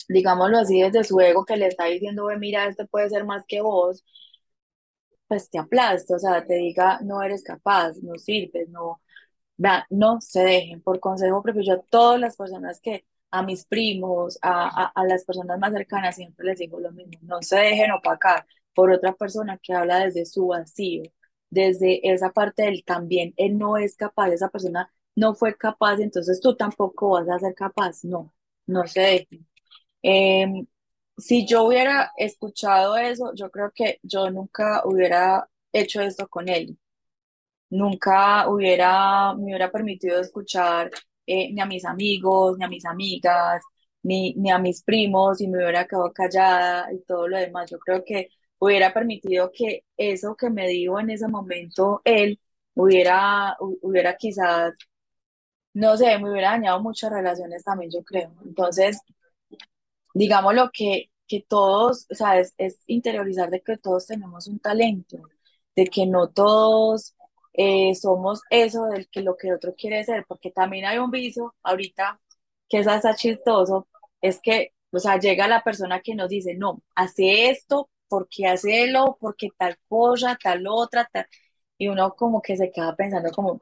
[0.09, 3.45] digámoslo así, desde su ego que le está diciendo, ve, mira, este puede ser más
[3.47, 4.03] que vos,
[5.27, 9.01] pues te aplasta, o sea, te diga, no eres capaz, no sirves, no,
[9.89, 10.81] no se dejen.
[10.81, 15.05] Por consejo propio, yo a todas las personas que, a mis primos, a, a, a
[15.05, 19.13] las personas más cercanas, siempre les digo lo mismo, no se dejen opacar por otra
[19.15, 21.03] persona que habla desde su vacío,
[21.49, 26.39] desde esa parte del también, él no es capaz, esa persona no fue capaz, entonces
[26.41, 28.33] tú tampoco vas a ser capaz, no,
[28.67, 29.47] no se dejen.
[30.03, 30.67] Em,
[31.17, 36.77] si yo hubiera escuchado eso, yo creo que yo nunca hubiera hecho esto con él.
[37.69, 40.91] Nunca hubiera, me hubiera permitido escuchar
[41.25, 43.63] eh, ni a mis amigos, ni a mis amigas,
[44.03, 47.69] ni, ni a mis primos, y me hubiera quedado callada y todo lo demás.
[47.71, 52.39] Yo creo que hubiera permitido que eso que me dijo en ese momento él
[52.75, 54.75] hubiera, hubiera quizás,
[55.73, 58.31] no sé, me hubiera dañado muchas relaciones también, yo creo.
[58.45, 58.99] Entonces,
[60.13, 62.53] digamos lo que, que todos, o sea, es,
[62.87, 65.17] interiorizar de que todos tenemos un talento,
[65.75, 67.15] de que no todos
[67.53, 71.55] eh, somos eso del que lo que otro quiere ser, porque también hay un vicio
[71.63, 72.19] ahorita
[72.69, 73.87] que es hasta chistoso,
[74.21, 79.17] es que, o sea, llega la persona que nos dice, no, hace esto, porque hacerlo,
[79.19, 81.27] porque tal cosa, tal otra, tal,
[81.77, 83.59] y uno como que se queda pensando como,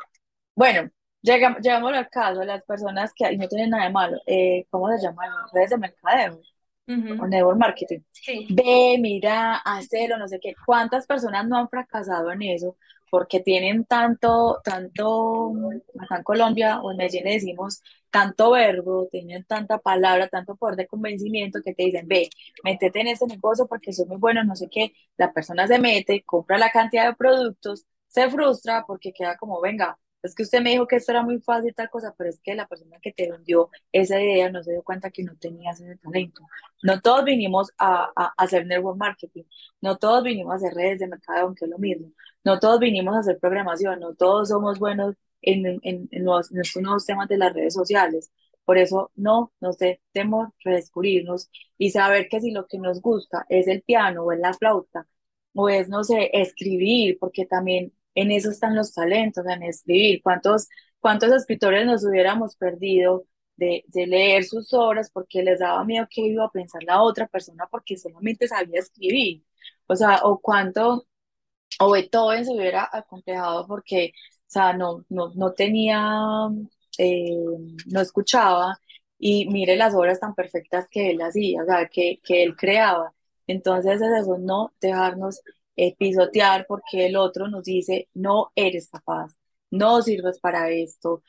[0.56, 0.90] bueno,
[1.22, 4.90] llegamos, llegamos al caso, las personas que, y no tienen nada de malo, eh, ¿cómo
[4.90, 5.30] se llaman?
[5.54, 6.42] Redes de mercadeo
[6.88, 8.00] o network marketing.
[8.12, 8.48] Sí.
[8.50, 10.54] Ve, mira, hacerlo, no sé qué.
[10.66, 12.76] ¿Cuántas personas no han fracasado en eso?
[13.10, 15.54] Porque tienen tanto, tanto,
[16.00, 20.88] acá en Colombia o en Medellín decimos, tanto verbo, tienen tanta palabra, tanto poder de
[20.88, 22.30] convencimiento que te dicen, ve,
[22.64, 24.94] métete en ese negocio porque soy muy bueno, no sé qué.
[25.18, 29.98] La persona se mete, compra la cantidad de productos, se frustra porque queda como, venga,
[30.24, 32.56] es que usted me dijo que esto era muy fácil tal cosa, pero es que
[32.56, 35.98] la persona que te vendió esa idea no se dio cuenta que no tenías ese
[35.98, 36.44] talento.
[36.84, 39.44] No todos vinimos a, a, hacer network marketing,
[39.82, 42.12] no todos vinimos a hacer redes de mercado, aunque es lo mismo,
[42.44, 46.62] no todos vinimos a hacer programación, no todos somos buenos en, en, en, los, en
[46.62, 48.32] estos nuevos temas de las redes sociales.
[48.66, 53.68] Por eso no nos debemos redescubrirnos y saber que si lo que nos gusta es
[53.68, 55.08] el piano o es la flauta
[55.54, 60.22] o es, no sé, escribir, porque también en eso están los talentos, en escribir.
[60.24, 60.68] ¿Cuántos,
[61.00, 66.22] cuántos escritores nos hubiéramos perdido de, de leer sus obras porque les daba miedo que
[66.22, 69.44] iba a pensar la otra persona porque solamente sabía escribir?
[69.88, 71.06] O sea, o cuánto,
[71.80, 76.50] o Beethoven se hubiera acomplejado porque, o sea, no, no, no tenía,
[76.98, 77.38] eh,
[77.88, 78.80] no escuchaba
[79.18, 83.14] y mire las obras tan perfectas que él hacía, o sea, que, que él creaba.
[83.48, 85.42] Entonces es eso, no dejarnos
[85.82, 89.36] eh, pisotear porque el otro nos dice, no eres capaz,
[89.72, 91.14] no sirves para esto.
[91.16, 91.24] O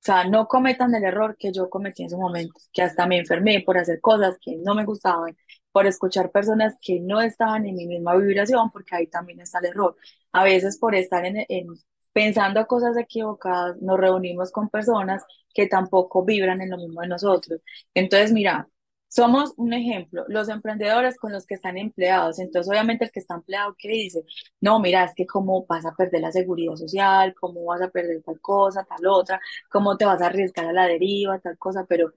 [0.00, 3.62] sea, no cometan el error que yo cometí en su momento, que hasta me enfermé
[3.66, 5.36] por hacer cosas que no me gustaban,
[5.72, 9.66] por escuchar personas que no estaban en mi misma vibración, porque ahí también está el
[9.66, 9.96] error.
[10.32, 11.68] A veces por estar en, en
[12.12, 15.24] pensando cosas equivocadas, nos reunimos con personas
[15.54, 17.60] que tampoco vibran en lo mismo de nosotros.
[17.94, 18.68] Entonces, mira,
[19.08, 22.38] somos un ejemplo, los emprendedores con los que están empleados.
[22.38, 24.24] Entonces, obviamente, el que está empleado, ¿qué dice?
[24.60, 28.22] No, mira, es que cómo vas a perder la seguridad social, cómo vas a perder
[28.22, 29.40] tal cosa, tal otra,
[29.70, 32.12] cómo te vas a arriesgar a la deriva, tal cosa, pero o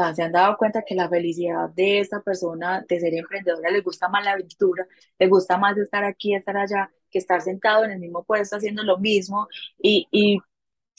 [0.00, 3.80] sea, se han dado cuenta que la felicidad de esta persona de ser emprendedora le
[3.80, 4.86] gusta más la aventura,
[5.18, 8.82] le gusta más estar aquí, estar allá, que estar sentado en el mismo puesto haciendo
[8.84, 9.48] lo mismo
[9.82, 10.38] y, y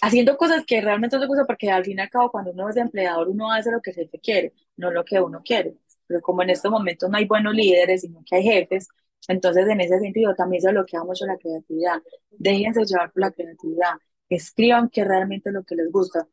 [0.02, 2.70] haciendo cosas que realmente no te gusta, porque al fin y al cabo, cuando uno
[2.70, 5.76] es empleador, uno hace lo que jefe quiere, no lo que uno quiere.
[6.08, 8.88] Pero como en estos momentos no hay buenos líderes, sino que hay jefes,
[9.28, 12.02] entonces en ese sentido también se bloquea mucho la creatividad.
[12.32, 13.94] Déjense llevar por la creatividad,
[14.30, 16.28] escriban que realmente es lo que les gusta.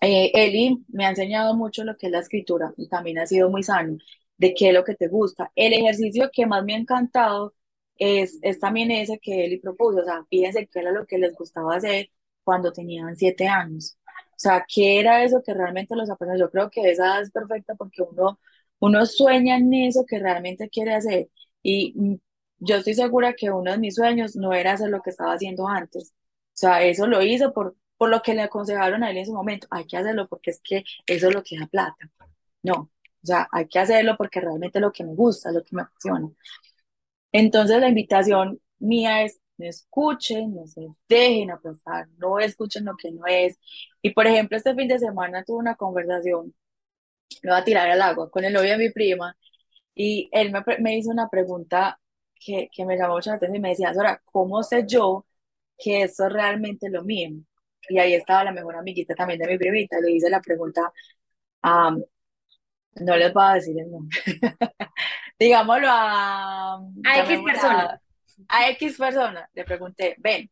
[0.00, 3.50] Eh, Eli me ha enseñado mucho lo que es la escritura y también ha sido
[3.50, 3.98] muy sano
[4.36, 5.52] de qué es lo que te gusta.
[5.54, 7.54] El ejercicio que más me ha encantado
[7.96, 11.34] es, es también ese que Eli propuso, o sea, fíjense qué era lo que les
[11.34, 12.10] gustaba hacer
[12.44, 13.96] cuando tenían siete años.
[14.32, 16.38] O sea, ¿qué era eso que realmente los apasiona?
[16.38, 18.40] Yo creo que esa es perfecta porque uno,
[18.80, 21.28] uno sueña en eso que realmente quiere hacer.
[21.62, 22.20] Y
[22.58, 25.68] yo estoy segura que uno de mis sueños no era hacer lo que estaba haciendo
[25.68, 26.12] antes.
[26.12, 29.32] O sea, eso lo hizo por, por lo que le aconsejaron a él en ese
[29.32, 29.66] momento.
[29.70, 32.10] Hay que hacerlo porque es que eso es lo que da plata.
[32.62, 32.90] No, o
[33.26, 36.28] sea, hay que hacerlo porque realmente es lo que me gusta, lo que me apasiona.
[37.32, 43.12] Entonces la invitación mía es no escuchen, no se dejen aplastar, no escuchen lo que
[43.12, 43.58] no es.
[44.02, 46.54] Y por ejemplo, este fin de semana tuve una conversación,
[47.42, 49.36] lo voy a tirar al agua, con el novio de mi prima,
[49.94, 52.00] y él me, me hizo una pregunta
[52.34, 55.26] que, que, me llamó mucho la atención y me decía, ahora, ¿cómo sé yo
[55.78, 57.30] que eso es realmente lo mío?
[57.88, 60.92] Y ahí estaba la mejor amiguita también de mi primita, le hice la pregunta,
[61.64, 62.02] um,
[62.96, 64.18] no les voy a decir el nombre,
[65.38, 66.76] digámoslo a...
[67.04, 68.00] A X persona
[68.48, 70.50] a X persona, le pregunté, ven,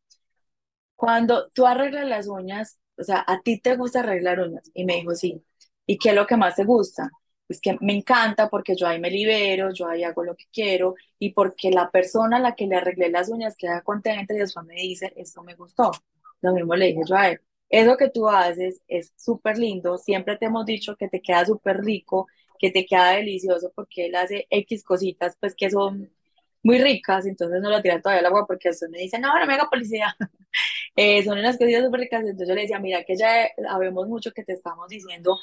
[0.97, 4.71] cuando tú arreglas las uñas, o sea, ¿a ti te gusta arreglar uñas?
[4.75, 5.43] Y me dijo, sí.
[5.87, 7.11] ¿Y qué es lo que más te gusta?
[7.49, 10.95] Es que me encanta porque yo ahí me libero, yo ahí hago lo que quiero
[11.19, 14.67] y porque la persona a la que le arreglé las uñas queda contenta y después
[14.67, 15.91] me dice, esto me gustó.
[16.43, 17.41] Lo mismo le dije yo a él.
[17.69, 21.79] Eso que tú haces es súper lindo, siempre te hemos dicho que te queda súper
[21.85, 22.27] rico,
[22.59, 26.11] que te queda delicioso porque él hace X cositas, pues que son
[26.63, 29.47] muy ricas, entonces no lo tiran todavía al agua porque eso me dicen, no, no
[29.47, 30.15] me haga policía.
[30.97, 34.33] eh, son unas cositas súper ricas, entonces yo le decía, mira que ya sabemos mucho
[34.33, 35.39] que te estamos diciendo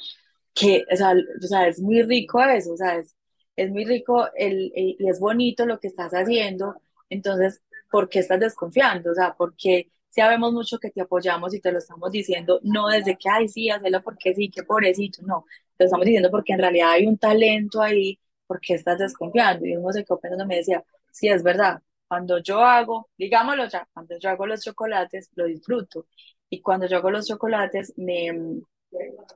[0.53, 3.15] que, o sea, o sea, es muy rico eso, o sea, es,
[3.55, 8.19] es muy rico el, el- y es bonito lo que estás haciendo, entonces, ¿por qué
[8.19, 9.11] estás desconfiando?
[9.11, 13.17] O sea, porque sabemos mucho que te apoyamos y te lo estamos diciendo, no desde
[13.17, 15.45] que, ay, sí, hazlo porque sí, qué pobrecito, no,
[15.77, 19.65] te lo estamos diciendo porque en realidad hay un talento ahí, ¿por qué estás desconfiando?
[19.65, 20.83] Y uno se quedó pensando, me decía,
[21.17, 26.07] sí, es verdad, cuando yo hago, digámoslo ya, cuando yo hago los chocolates, lo disfruto.
[26.49, 28.61] Y cuando yo hago los chocolates, me,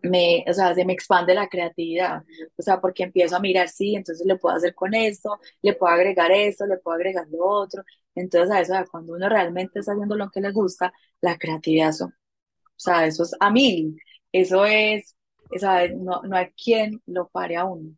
[0.04, 2.24] me, o sea, se me expande la creatividad,
[2.58, 5.94] o sea, porque empiezo a mirar, sí, entonces le puedo hacer con esto, le puedo
[5.94, 7.84] agregar esto, le puedo agregar lo otro,
[8.15, 12.06] entonces a eso, cuando uno realmente está haciendo lo que le gusta, la creatividad, eso,
[12.08, 12.12] o
[12.78, 13.98] sea, eso es a mil,
[14.32, 15.15] eso es,
[15.52, 15.58] o
[16.00, 17.96] no, no hay quien lo pare a uno.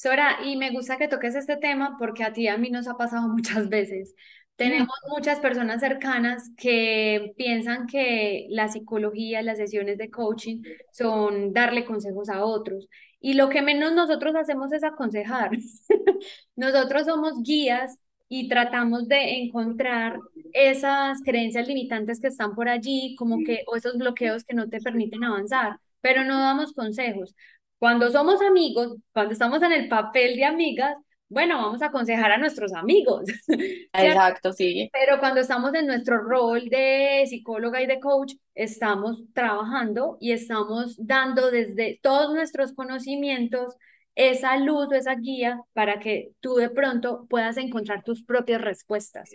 [0.00, 2.88] Sora, y me gusta que toques este tema porque a ti y a mí nos
[2.88, 4.14] ha pasado muchas veces.
[4.56, 11.84] Tenemos muchas personas cercanas que piensan que la psicología, las sesiones de coaching son darle
[11.84, 12.88] consejos a otros.
[13.20, 15.50] Y lo que menos nosotros hacemos es aconsejar.
[16.56, 20.18] Nosotros somos guías y tratamos de encontrar
[20.54, 24.80] esas creencias limitantes que están por allí, como que, o esos bloqueos que no te
[24.80, 27.34] permiten avanzar, pero no damos consejos.
[27.80, 30.96] Cuando somos amigos, cuando estamos en el papel de amigas,
[31.30, 33.24] bueno, vamos a aconsejar a nuestros amigos.
[33.94, 40.18] Exacto, sí, Pero cuando estamos en nuestro rol de psicóloga y de coach, estamos trabajando
[40.20, 43.74] y estamos dando desde todos nuestros conocimientos
[44.14, 49.30] esa luz o esa guía para que tú de pronto puedas encontrar tus propias respuestas.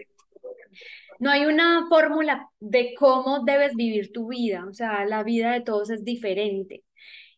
[1.18, 5.62] No hay una fórmula de cómo debes vivir tu vida, o sea, la vida de
[5.62, 6.84] todos es diferente.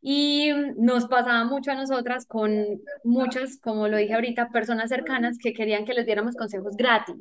[0.02, 5.54] Y nos pasaba mucho a nosotras con muchas, como lo dije ahorita, personas cercanas que
[5.54, 7.18] querían que les diéramos consejos gratis.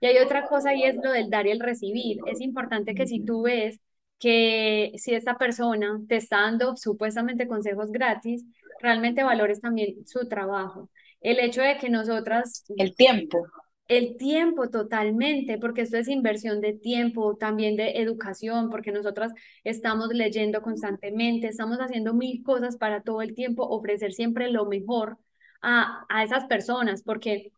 [0.00, 2.18] Y hay otra cosa y es lo del dar y el recibir.
[2.26, 3.80] Es importante que si tú ves
[4.18, 8.44] que si esta persona te está dando supuestamente consejos gratis,
[8.80, 10.90] realmente valores también su trabajo.
[11.20, 13.46] El hecho de que nosotras el tiempo.
[13.88, 19.32] El tiempo totalmente, porque esto es inversión de tiempo, también de educación, porque nosotras
[19.64, 25.18] estamos leyendo constantemente, estamos haciendo mil cosas para todo el tiempo ofrecer siempre lo mejor
[25.62, 27.52] a, a esas personas, porque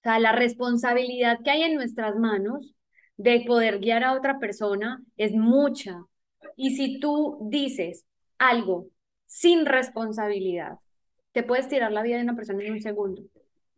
[0.00, 2.74] o sea, la responsabilidad que hay en nuestras manos
[3.16, 6.04] de poder guiar a otra persona es mucha.
[6.56, 8.04] Y si tú dices
[8.38, 8.88] algo
[9.26, 10.78] sin responsabilidad,
[11.32, 13.22] te puedes tirar la vida de una persona en un segundo.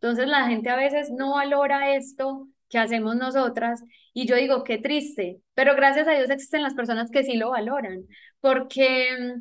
[0.01, 3.83] Entonces la gente a veces no valora esto que hacemos nosotras
[4.13, 7.51] y yo digo, qué triste, pero gracias a Dios existen las personas que sí lo
[7.51, 8.05] valoran,
[8.41, 9.35] porque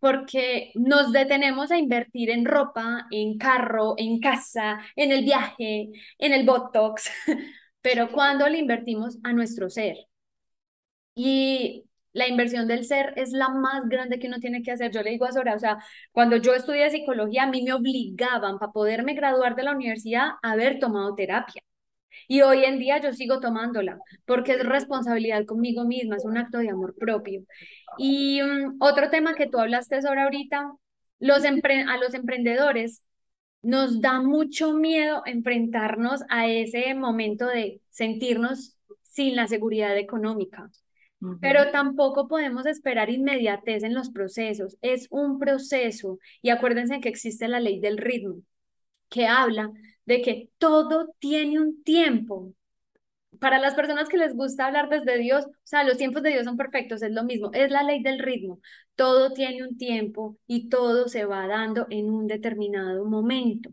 [0.00, 6.32] porque nos detenemos a invertir en ropa, en carro, en casa, en el viaje, en
[6.34, 7.10] el Botox,
[7.80, 9.96] pero cuando le invertimos a nuestro ser.
[11.14, 14.90] Y la inversión del ser es la más grande que uno tiene que hacer.
[14.92, 15.78] Yo le digo a Sora, o sea,
[16.12, 20.52] cuando yo estudié psicología, a mí me obligaban para poderme graduar de la universidad a
[20.52, 21.62] haber tomado terapia.
[22.28, 26.58] Y hoy en día yo sigo tomándola porque es responsabilidad conmigo misma, es un acto
[26.58, 27.42] de amor propio.
[27.98, 33.02] Y um, otro tema que tú hablaste sobre ahorita, a los emprendedores
[33.62, 40.70] nos da mucho miedo enfrentarnos a ese momento de sentirnos sin la seguridad económica.
[41.24, 41.38] Uh -huh.
[41.40, 44.76] Pero tampoco podemos esperar inmediatez en los procesos.
[44.82, 46.18] Es un proceso.
[46.42, 48.42] Y acuérdense que existe la ley del ritmo,
[49.08, 49.70] que habla
[50.06, 52.52] de que todo tiene un tiempo.
[53.40, 56.44] Para las personas que les gusta hablar desde Dios, o sea, los tiempos de Dios
[56.44, 58.60] son perfectos, es lo mismo, es la ley del ritmo.
[58.94, 63.70] Todo tiene un tiempo y todo se va dando en un determinado momento.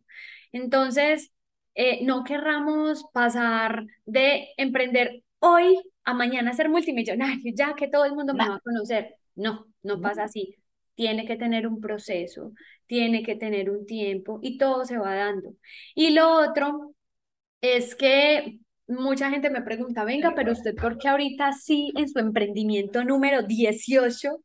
[0.51, 1.31] Entonces,
[1.75, 8.13] eh, no querramos pasar de emprender hoy a mañana ser multimillonario, ya que todo el
[8.15, 9.15] mundo me va a conocer.
[9.35, 10.55] No, no pasa así.
[10.95, 12.53] Tiene que tener un proceso,
[12.87, 15.55] tiene que tener un tiempo y todo se va dando.
[15.95, 16.95] Y lo otro
[17.61, 22.19] es que mucha gente me pregunta, venga, pero usted, ¿por qué ahorita sí en su
[22.19, 24.43] emprendimiento número 18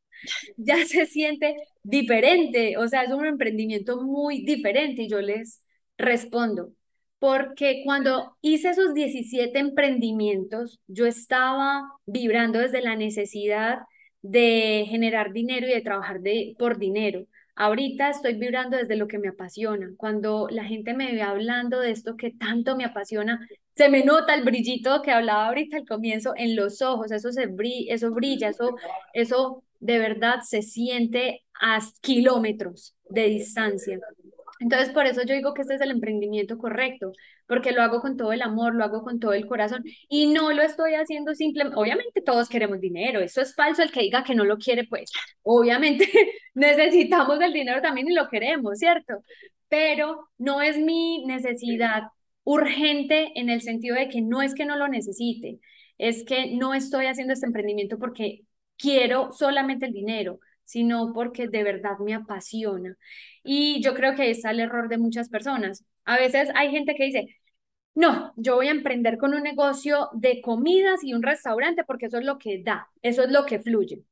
[0.56, 2.76] ya se siente diferente?
[2.78, 5.62] O sea, es un emprendimiento muy diferente y yo les
[5.98, 6.72] respondo,
[7.18, 13.78] porque cuando hice esos 17 emprendimientos, yo estaba vibrando desde la necesidad
[14.22, 17.26] de generar dinero y de trabajar de, por dinero.
[17.54, 19.90] Ahorita estoy vibrando desde lo que me apasiona.
[19.96, 24.34] Cuando la gente me ve hablando de esto que tanto me apasiona, se me nota
[24.34, 28.48] el brillito que hablaba ahorita al comienzo en los ojos, eso, se brilla, eso brilla,
[28.50, 28.76] eso,
[29.14, 33.98] eso de verdad se siente a kilómetros de distancia.
[34.60, 37.12] Entonces, por eso yo digo que este es el emprendimiento correcto,
[37.46, 40.52] porque lo hago con todo el amor, lo hago con todo el corazón y no
[40.52, 44.34] lo estoy haciendo simplemente, obviamente todos queremos dinero, eso es falso el que diga que
[44.34, 45.10] no lo quiere, pues
[45.42, 46.08] obviamente
[46.54, 49.22] necesitamos el dinero también y lo queremos, ¿cierto?
[49.68, 52.04] pero no es mi necesidad
[52.44, 55.58] urgente en el sentido de que no es que no lo necesite,
[55.98, 58.42] es que no estoy haciendo este emprendimiento porque
[58.76, 62.96] quiero solamente el dinero, sino porque de verdad me apasiona.
[63.46, 65.84] Y yo creo que está el error de muchas personas.
[66.04, 67.26] A veces hay gente que dice,
[67.94, 72.18] no, yo voy a emprender con un negocio de comidas y un restaurante porque eso
[72.18, 74.04] es lo que da, eso es lo que fluye.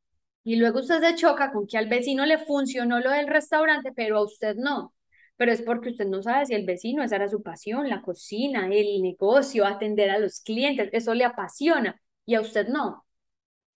[0.44, 4.18] Y luego usted se choca con que al vecino le funcionó lo del restaurante, pero
[4.18, 4.94] a usted no.
[5.36, 8.68] Pero es porque usted no sabe si el vecino, esa era su pasión, la cocina,
[8.72, 13.04] el negocio, atender a los clientes, eso le apasiona y a usted no.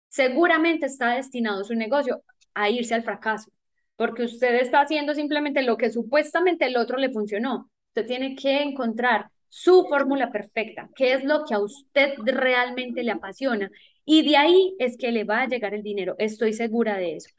[0.10, 3.51] Seguramente está destinado su negocio a irse al fracaso,
[3.98, 7.70] porque usted está haciendo simplemente lo que supuestamente el otro le funcionó.
[7.89, 13.12] Usted tiene que encontrar su fórmula perfecta, qué es lo que a usted realmente le
[13.12, 13.70] apasiona.
[14.06, 17.30] Y de ahí es que le va a llegar el dinero, estoy segura de eso.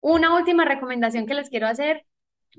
[0.00, 2.04] Una última recomendación que les quiero hacer,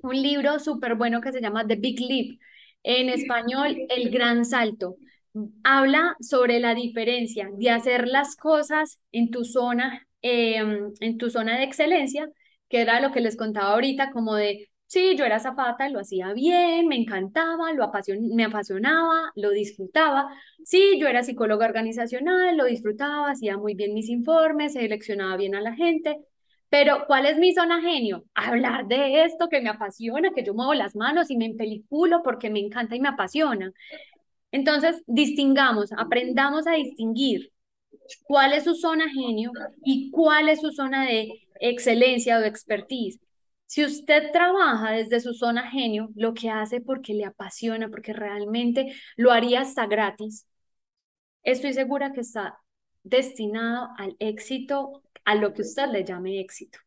[0.04, 2.40] un libro súper bueno que se llama The Big Leap,
[2.84, 4.98] en español, El Gran Salto.
[5.64, 11.58] Habla sobre la diferencia de hacer las cosas en tu zona, em, en tu zona
[11.58, 12.30] de excelencia,
[12.70, 16.32] que era lo que les contaba ahorita, como de Sí, yo era zapata, lo hacía
[16.34, 17.92] bien, me encantaba, lo
[18.32, 20.30] me apasionaba, lo disfrutaba.
[20.64, 25.62] Sí, yo era psicóloga organizacional, lo disfrutaba, hacía muy bien mis informes, seleccionaba bien a
[25.62, 26.18] la gente.
[26.70, 28.26] Pero, ¿cuál es mi zona genio?
[28.36, 32.50] Hablar de esto que me apasiona, que yo muevo las manos y me empeliculo porque
[32.50, 33.72] me encanta y me apasiona.
[34.52, 37.52] Entonces, distingamos, aprendamos a distinguir
[38.26, 39.52] cuál es su zona genio
[39.84, 43.20] y cuál es su zona de excelencia o expertise.
[43.66, 48.94] Si usted trabaja desde su zona genio, lo que hace porque le apasiona, porque realmente
[49.16, 50.48] lo haría hasta gratis,
[51.44, 52.60] estoy segura que está
[53.04, 56.80] destinado al éxito, a lo que usted le llame éxito.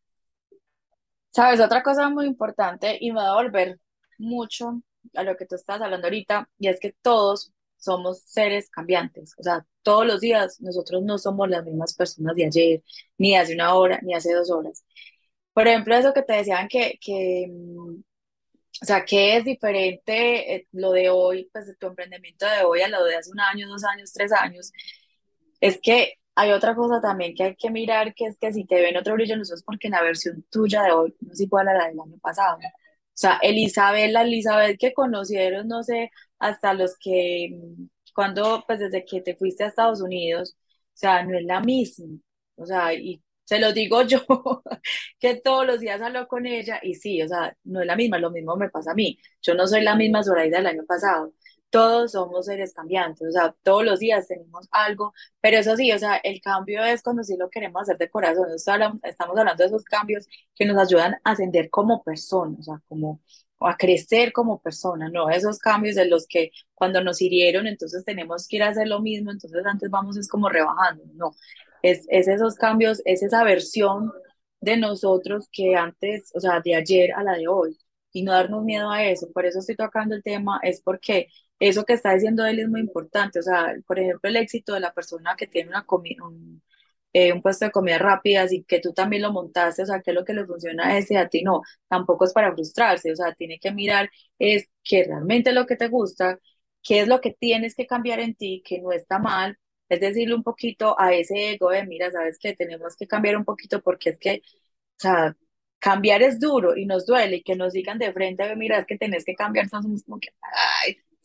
[1.31, 3.79] Sabes, otra cosa muy importante y me va a volver
[4.17, 4.81] mucho
[5.13, 9.43] a lo que tú estás hablando ahorita, y es que todos somos seres cambiantes, o
[9.43, 12.83] sea, todos los días nosotros no somos las mismas personas de ayer,
[13.17, 14.83] ni hace una hora, ni hace dos horas.
[15.53, 18.01] Por ejemplo, eso que te decían que, que mm,
[18.81, 22.87] o sea, que es diferente eh, lo de hoy, pues tu emprendimiento de hoy a
[22.87, 24.71] lo de hace un año, dos años, tres años,
[25.59, 28.81] es que hay otra cosa también que hay que mirar, que es que si te
[28.81, 31.67] ven otro brillo en los ojos, porque la versión tuya de hoy no es igual
[31.67, 32.57] a la del año pasado.
[32.57, 32.61] O
[33.19, 37.57] sea, Elizabeth, la Elizabeth que conocieron, no sé, hasta los que,
[38.15, 42.17] cuando, pues desde que te fuiste a Estados Unidos, o sea, no es la misma.
[42.55, 44.19] O sea, y se lo digo yo,
[45.19, 48.19] que todos los días hablo con ella y sí, o sea, no es la misma,
[48.19, 49.19] lo mismo me pasa a mí.
[49.41, 51.33] Yo no soy la misma Zoraida del año pasado.
[51.69, 55.99] Todos somos seres cambiantes, o sea, todos los días tenemos algo, pero eso sí, o
[55.99, 58.47] sea, el cambio es cuando sí lo queremos hacer de corazón.
[59.03, 63.21] Estamos hablando de esos cambios que nos ayudan a ascender como personas, o sea, como
[63.59, 68.47] a crecer como persona, no esos cambios de los que cuando nos hirieron, entonces tenemos
[68.47, 71.35] que ir a hacer lo mismo, entonces antes vamos es como rebajando, no,
[71.81, 74.11] es, esos cambios, es esa versión
[74.61, 77.77] de nosotros que antes, o sea, de ayer a la de hoy,
[78.11, 79.31] y no darnos miedo a eso.
[79.31, 81.27] Por eso estoy tocando el tema, es porque
[81.59, 83.39] eso que está diciendo él es muy importante.
[83.39, 85.85] O sea, por ejemplo, el éxito de la persona que tiene una
[87.13, 90.11] eh, un puesto de comida rápida, y que tú también lo montaste, o sea, que
[90.11, 93.15] es lo que le funciona a ese, a ti no, tampoco es para frustrarse, o
[93.15, 96.39] sea, tiene que mirar es que realmente lo que te gusta,
[96.83, 99.57] qué es lo que tienes que cambiar en ti, que no está mal,
[99.89, 103.45] es decirle un poquito a ese ego de, mira, sabes que tenemos que cambiar un
[103.45, 104.41] poquito porque es que,
[104.97, 105.35] o sea,
[105.79, 108.97] cambiar es duro y nos duele y que nos digan de frente, mira, es que
[108.97, 110.29] tenés que cambiar, entonces como que,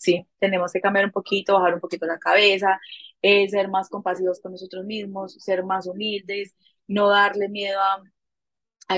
[0.05, 2.80] sí, tenemos que cambiar un poquito, bajar un poquito la cabeza,
[3.22, 6.55] eh, ser más compasivos con nosotros mismos, ser más humildes,
[6.86, 8.02] no darle miedo a,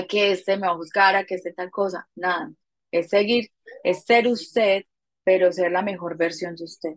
[0.07, 2.51] que este me va a juzgar, a que este tal cosa, nada,
[2.91, 3.51] es seguir,
[3.83, 4.83] es ser usted,
[5.23, 6.95] pero ser la mejor versión de usted.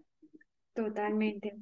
[0.74, 1.54] Totalmente.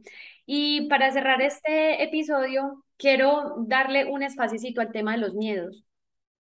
[0.47, 5.85] Y para cerrar este episodio, quiero darle un espacito al tema de los miedos.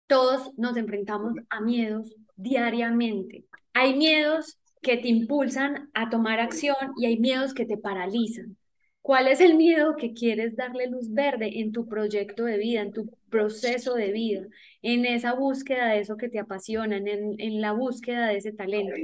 [0.07, 3.45] Todos nos enfrentamos a miedos diariamente.
[3.75, 8.57] Hay miedos que te impulsan a tomar acción y hay miedos que te paralizan.
[9.01, 12.93] ¿Cuál es el miedo que quieres darle luz verde en tu proyecto de vida, en
[12.93, 14.47] tu proceso de vida,
[14.83, 18.95] en esa búsqueda de eso que te apasiona, en, en la búsqueda de ese talento?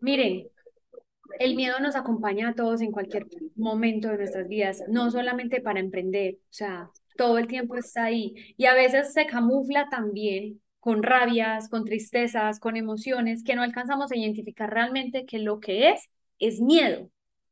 [0.00, 0.48] Miren,
[1.38, 5.80] el miedo nos acompaña a todos en cualquier momento de nuestras vidas, no solamente para
[5.80, 11.02] emprender, o sea, todo el tiempo está ahí y a veces se camufla también con
[11.02, 16.10] rabias, con tristezas, con emociones que no alcanzamos a identificar realmente que lo que es
[16.38, 17.10] es miedo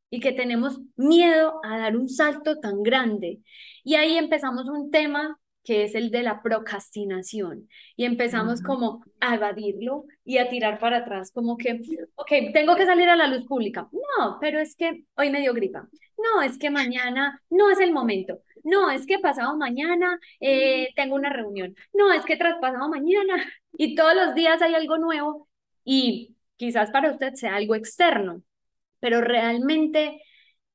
[0.09, 3.39] y que tenemos miedo a dar un salto tan grande.
[3.83, 5.39] Y ahí empezamos un tema
[5.69, 7.69] que es el de la procrastinación.
[7.95, 11.79] Y empezamos como a evadirlo y a tirar para atrás, como que,
[12.15, 13.87] ok, tengo que salir a la luz pública.
[13.91, 15.87] No, pero es que hoy me dio gripa.
[16.17, 18.41] No, es que mañana no es el momento.
[18.63, 21.75] No, es que pasado mañana eh, tengo una reunión.
[21.93, 23.35] No, es que tras pasado mañana.
[23.71, 25.47] Y todos los días hay algo nuevo
[25.85, 28.41] y quizás para usted sea algo externo,
[28.99, 30.19] pero realmente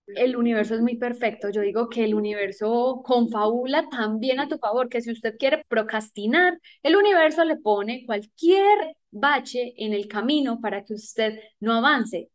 [0.06, 1.50] el universo es muy perfecto.
[1.50, 6.60] Yo digo que el universo confabula también a tu favor, que si usted quiere procrastinar,
[6.82, 12.30] el universo le pone cualquier bache en el camino para que usted no avance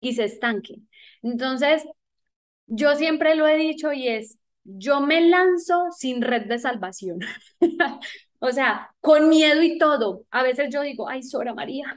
[0.00, 0.76] y se estanque.
[1.22, 1.84] Entonces,
[2.66, 7.20] yo siempre lo he dicho y es, yo me lanzo sin red de salvación.
[8.38, 10.24] o sea, con miedo y todo.
[10.30, 11.96] A veces yo digo, ay, Sora María,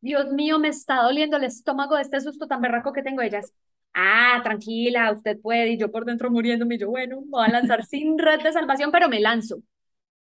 [0.00, 3.22] Dios mío, me está doliendo el estómago de este susto tan berraco que tengo.
[3.22, 3.52] Ellas,
[3.96, 5.70] ah, tranquila, usted puede.
[5.72, 9.08] Y yo por dentro muriéndome, yo, bueno, voy a lanzar sin red de salvación, pero
[9.08, 9.62] me lanzo.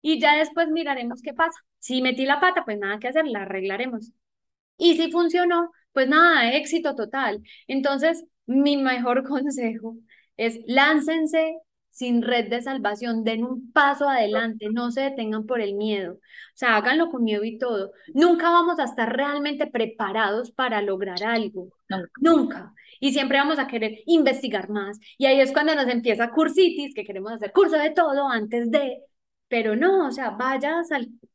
[0.02, 1.58] Y ya después miraremos qué pasa.
[1.78, 4.12] Si metí la pata, pues nada que hacer, la arreglaremos.
[4.78, 7.42] Y si funcionó, pues nada, éxito total.
[7.68, 9.96] Entonces, mi mejor consejo
[10.36, 11.56] es láncense
[11.94, 16.18] sin red de salvación, den un paso adelante, no se detengan por el miedo, o
[16.54, 17.92] sea, háganlo con miedo y todo.
[18.14, 21.68] Nunca vamos a estar realmente preparados para lograr algo,
[22.20, 22.74] nunca.
[22.98, 24.98] Y siempre vamos a querer investigar más.
[25.18, 28.98] Y ahí es cuando nos empieza cursitis, que queremos hacer curso de todo antes de,
[29.48, 30.82] pero no, o sea, vaya,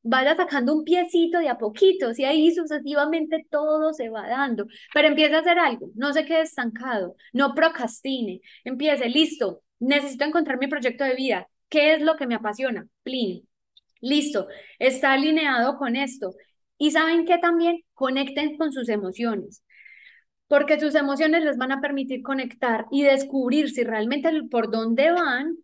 [0.03, 5.07] vaya sacando un piecito de a poquito, y ahí sucesivamente todo se va dando, pero
[5.07, 10.67] empiece a hacer algo, no se quede estancado, no procrastine, empiece, listo, necesito encontrar mi
[10.67, 12.87] proyecto de vida, ¿qué es lo que me apasiona?
[13.03, 13.47] Plin,
[14.01, 14.47] listo,
[14.79, 16.33] está alineado con esto.
[16.77, 19.63] Y saben que también conecten con sus emociones,
[20.47, 25.57] porque sus emociones les van a permitir conectar y descubrir si realmente por dónde van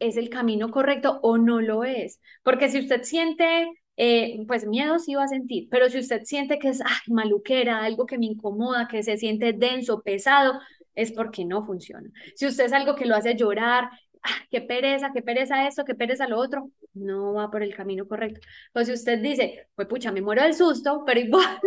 [0.00, 2.20] es el camino correcto o no lo es.
[2.42, 6.58] Porque si usted siente, eh, pues miedo sí va a sentir, pero si usted siente
[6.58, 10.60] que es ay, maluquera, algo que me incomoda, que se siente denso, pesado,
[10.98, 12.10] es porque no funciona.
[12.34, 13.90] Si usted es algo que lo hace llorar,
[14.22, 18.06] ah, qué pereza, qué pereza esto, qué pereza lo otro, no va por el camino
[18.08, 18.40] correcto.
[18.72, 21.58] Pues si usted dice, pues pucha, me muero del susto, pero igual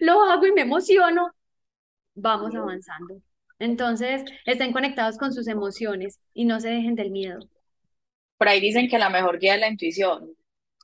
[0.00, 1.30] lo hago y me emociono,
[2.14, 3.20] vamos avanzando.
[3.58, 7.40] Entonces, estén conectados con sus emociones y no se dejen del miedo
[8.38, 10.34] por ahí dicen que la mejor guía es la intuición.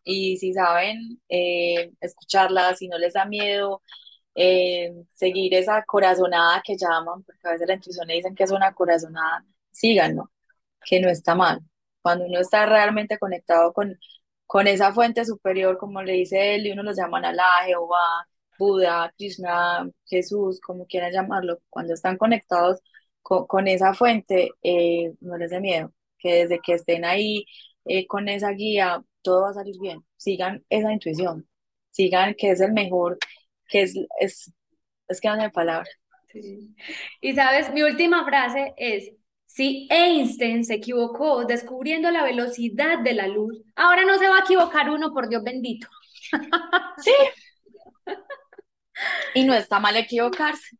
[0.05, 3.83] Y si saben eh, escucharla, si no les da miedo,
[4.35, 8.75] seguir esa corazonada que llaman, porque a veces la intuición le dicen que es una
[8.75, 10.31] corazonada, síganlo,
[10.85, 11.61] que no está mal.
[12.03, 13.99] Cuando uno está realmente conectado con,
[14.47, 18.27] con esa fuente superior, como le dice él, y uno los llaman Alá, Jehová,
[18.59, 22.81] Buda, Krishna, Jesús, como quieran llamarlo, cuando están conectados
[23.23, 27.47] con, esa fuente, eh, no les dé miedo que desde que estén ahí
[27.85, 30.05] eh, con esa guía, todo va a salir bien.
[30.17, 31.49] Sigan esa intuición,
[31.91, 33.19] sigan que es el mejor,
[33.73, 34.53] que es, es,
[35.09, 35.89] es que palabras.
[37.21, 39.13] Y sabes, mi última frase es,
[39.47, 44.41] si Einstein se equivocó descubriendo la velocidad de la luz, ahora no se va a
[44.41, 45.89] equivocar uno, por Dios bendito.
[46.99, 47.13] Sí.
[49.35, 50.77] Y no está mal equivocarse.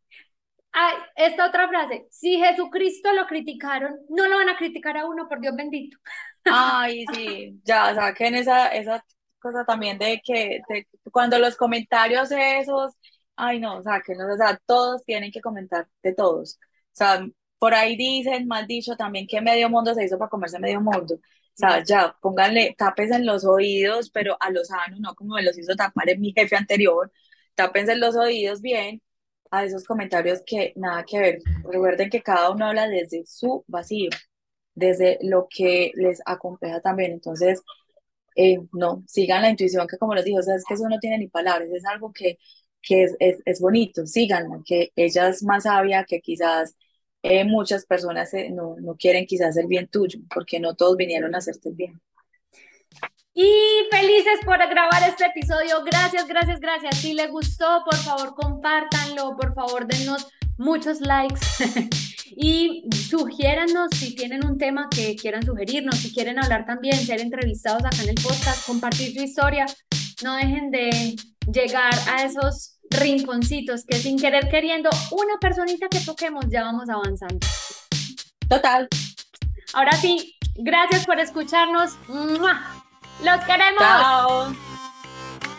[0.71, 5.27] Ay, esta otra frase, si Jesucristo lo criticaron, no lo van a criticar a uno,
[5.27, 5.97] por Dios bendito.
[6.45, 9.03] Ay, sí, ya saquen esa, esa
[9.43, 10.61] cosa también de que
[11.11, 12.93] cuando los comentarios esos,
[13.35, 16.57] ay no, sáquenlos, o sea, todos tienen que comentar de todos.
[16.93, 17.27] O sea,
[17.59, 21.15] por ahí dicen, mal dicho, también que medio mundo se hizo para comerse medio mundo.
[21.15, 25.43] O sea, ya, pónganle, tápense en los oídos, pero a los sanos, no como me
[25.43, 27.11] los hizo tapar en mi jefe anterior,
[27.55, 29.01] tápense en los oídos bien
[29.51, 31.39] a esos comentarios que nada que ver.
[31.63, 34.09] Recuerden que cada uno habla desde su vacío,
[34.75, 37.11] desde lo que les acompleja también.
[37.13, 37.61] Entonces,
[38.35, 41.27] eh, no, sigan la intuición, que como les digo, es que eso no tiene ni
[41.27, 42.37] palabras, es algo que,
[42.81, 46.75] que es, es, es bonito, síganla, que ella es más sabia que quizás
[47.23, 51.33] eh, muchas personas eh, no, no quieren quizás el bien tuyo, porque no todos vinieron
[51.35, 52.01] a hacerte el bien.
[53.35, 55.83] Y felices por grabar este episodio.
[55.83, 56.97] Gracias, gracias, gracias.
[56.97, 59.35] Si les gustó, por favor, compártanlo.
[59.35, 60.27] Por favor, denos
[60.57, 61.39] muchos likes.
[62.35, 67.83] y sugiéranos si tienen un tema que quieran sugerirnos, si quieren hablar también, ser entrevistados
[67.85, 69.65] acá en el podcast, compartir su historia.
[70.23, 71.15] No dejen de
[71.51, 77.45] llegar a esos rinconcitos que sin querer queriendo, una personita que toquemos, ya vamos avanzando.
[78.47, 78.87] Total.
[79.73, 81.93] Ahora sí, gracias por escucharnos.
[82.07, 83.79] ¡Los queremos!
[83.79, 84.55] ¡Chao!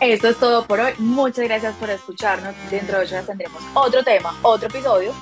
[0.01, 0.93] Esto es todo por hoy.
[0.99, 2.55] Muchas gracias por escucharnos.
[2.71, 5.15] Dentro de ocho tendremos otro tema, otro episodio.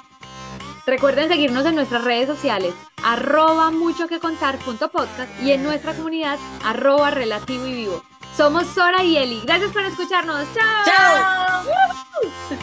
[0.87, 2.75] Recuerden seguirnos en nuestras redes sociales.
[3.05, 8.03] arroba mucho que contar punto podcast y en nuestra comunidad arroba relativo y vivo.
[8.37, 9.41] Somos Sora y Eli.
[9.45, 10.47] Gracias por escucharnos.
[10.55, 10.85] ¡Chao!
[10.87, 12.63] ¡Chao!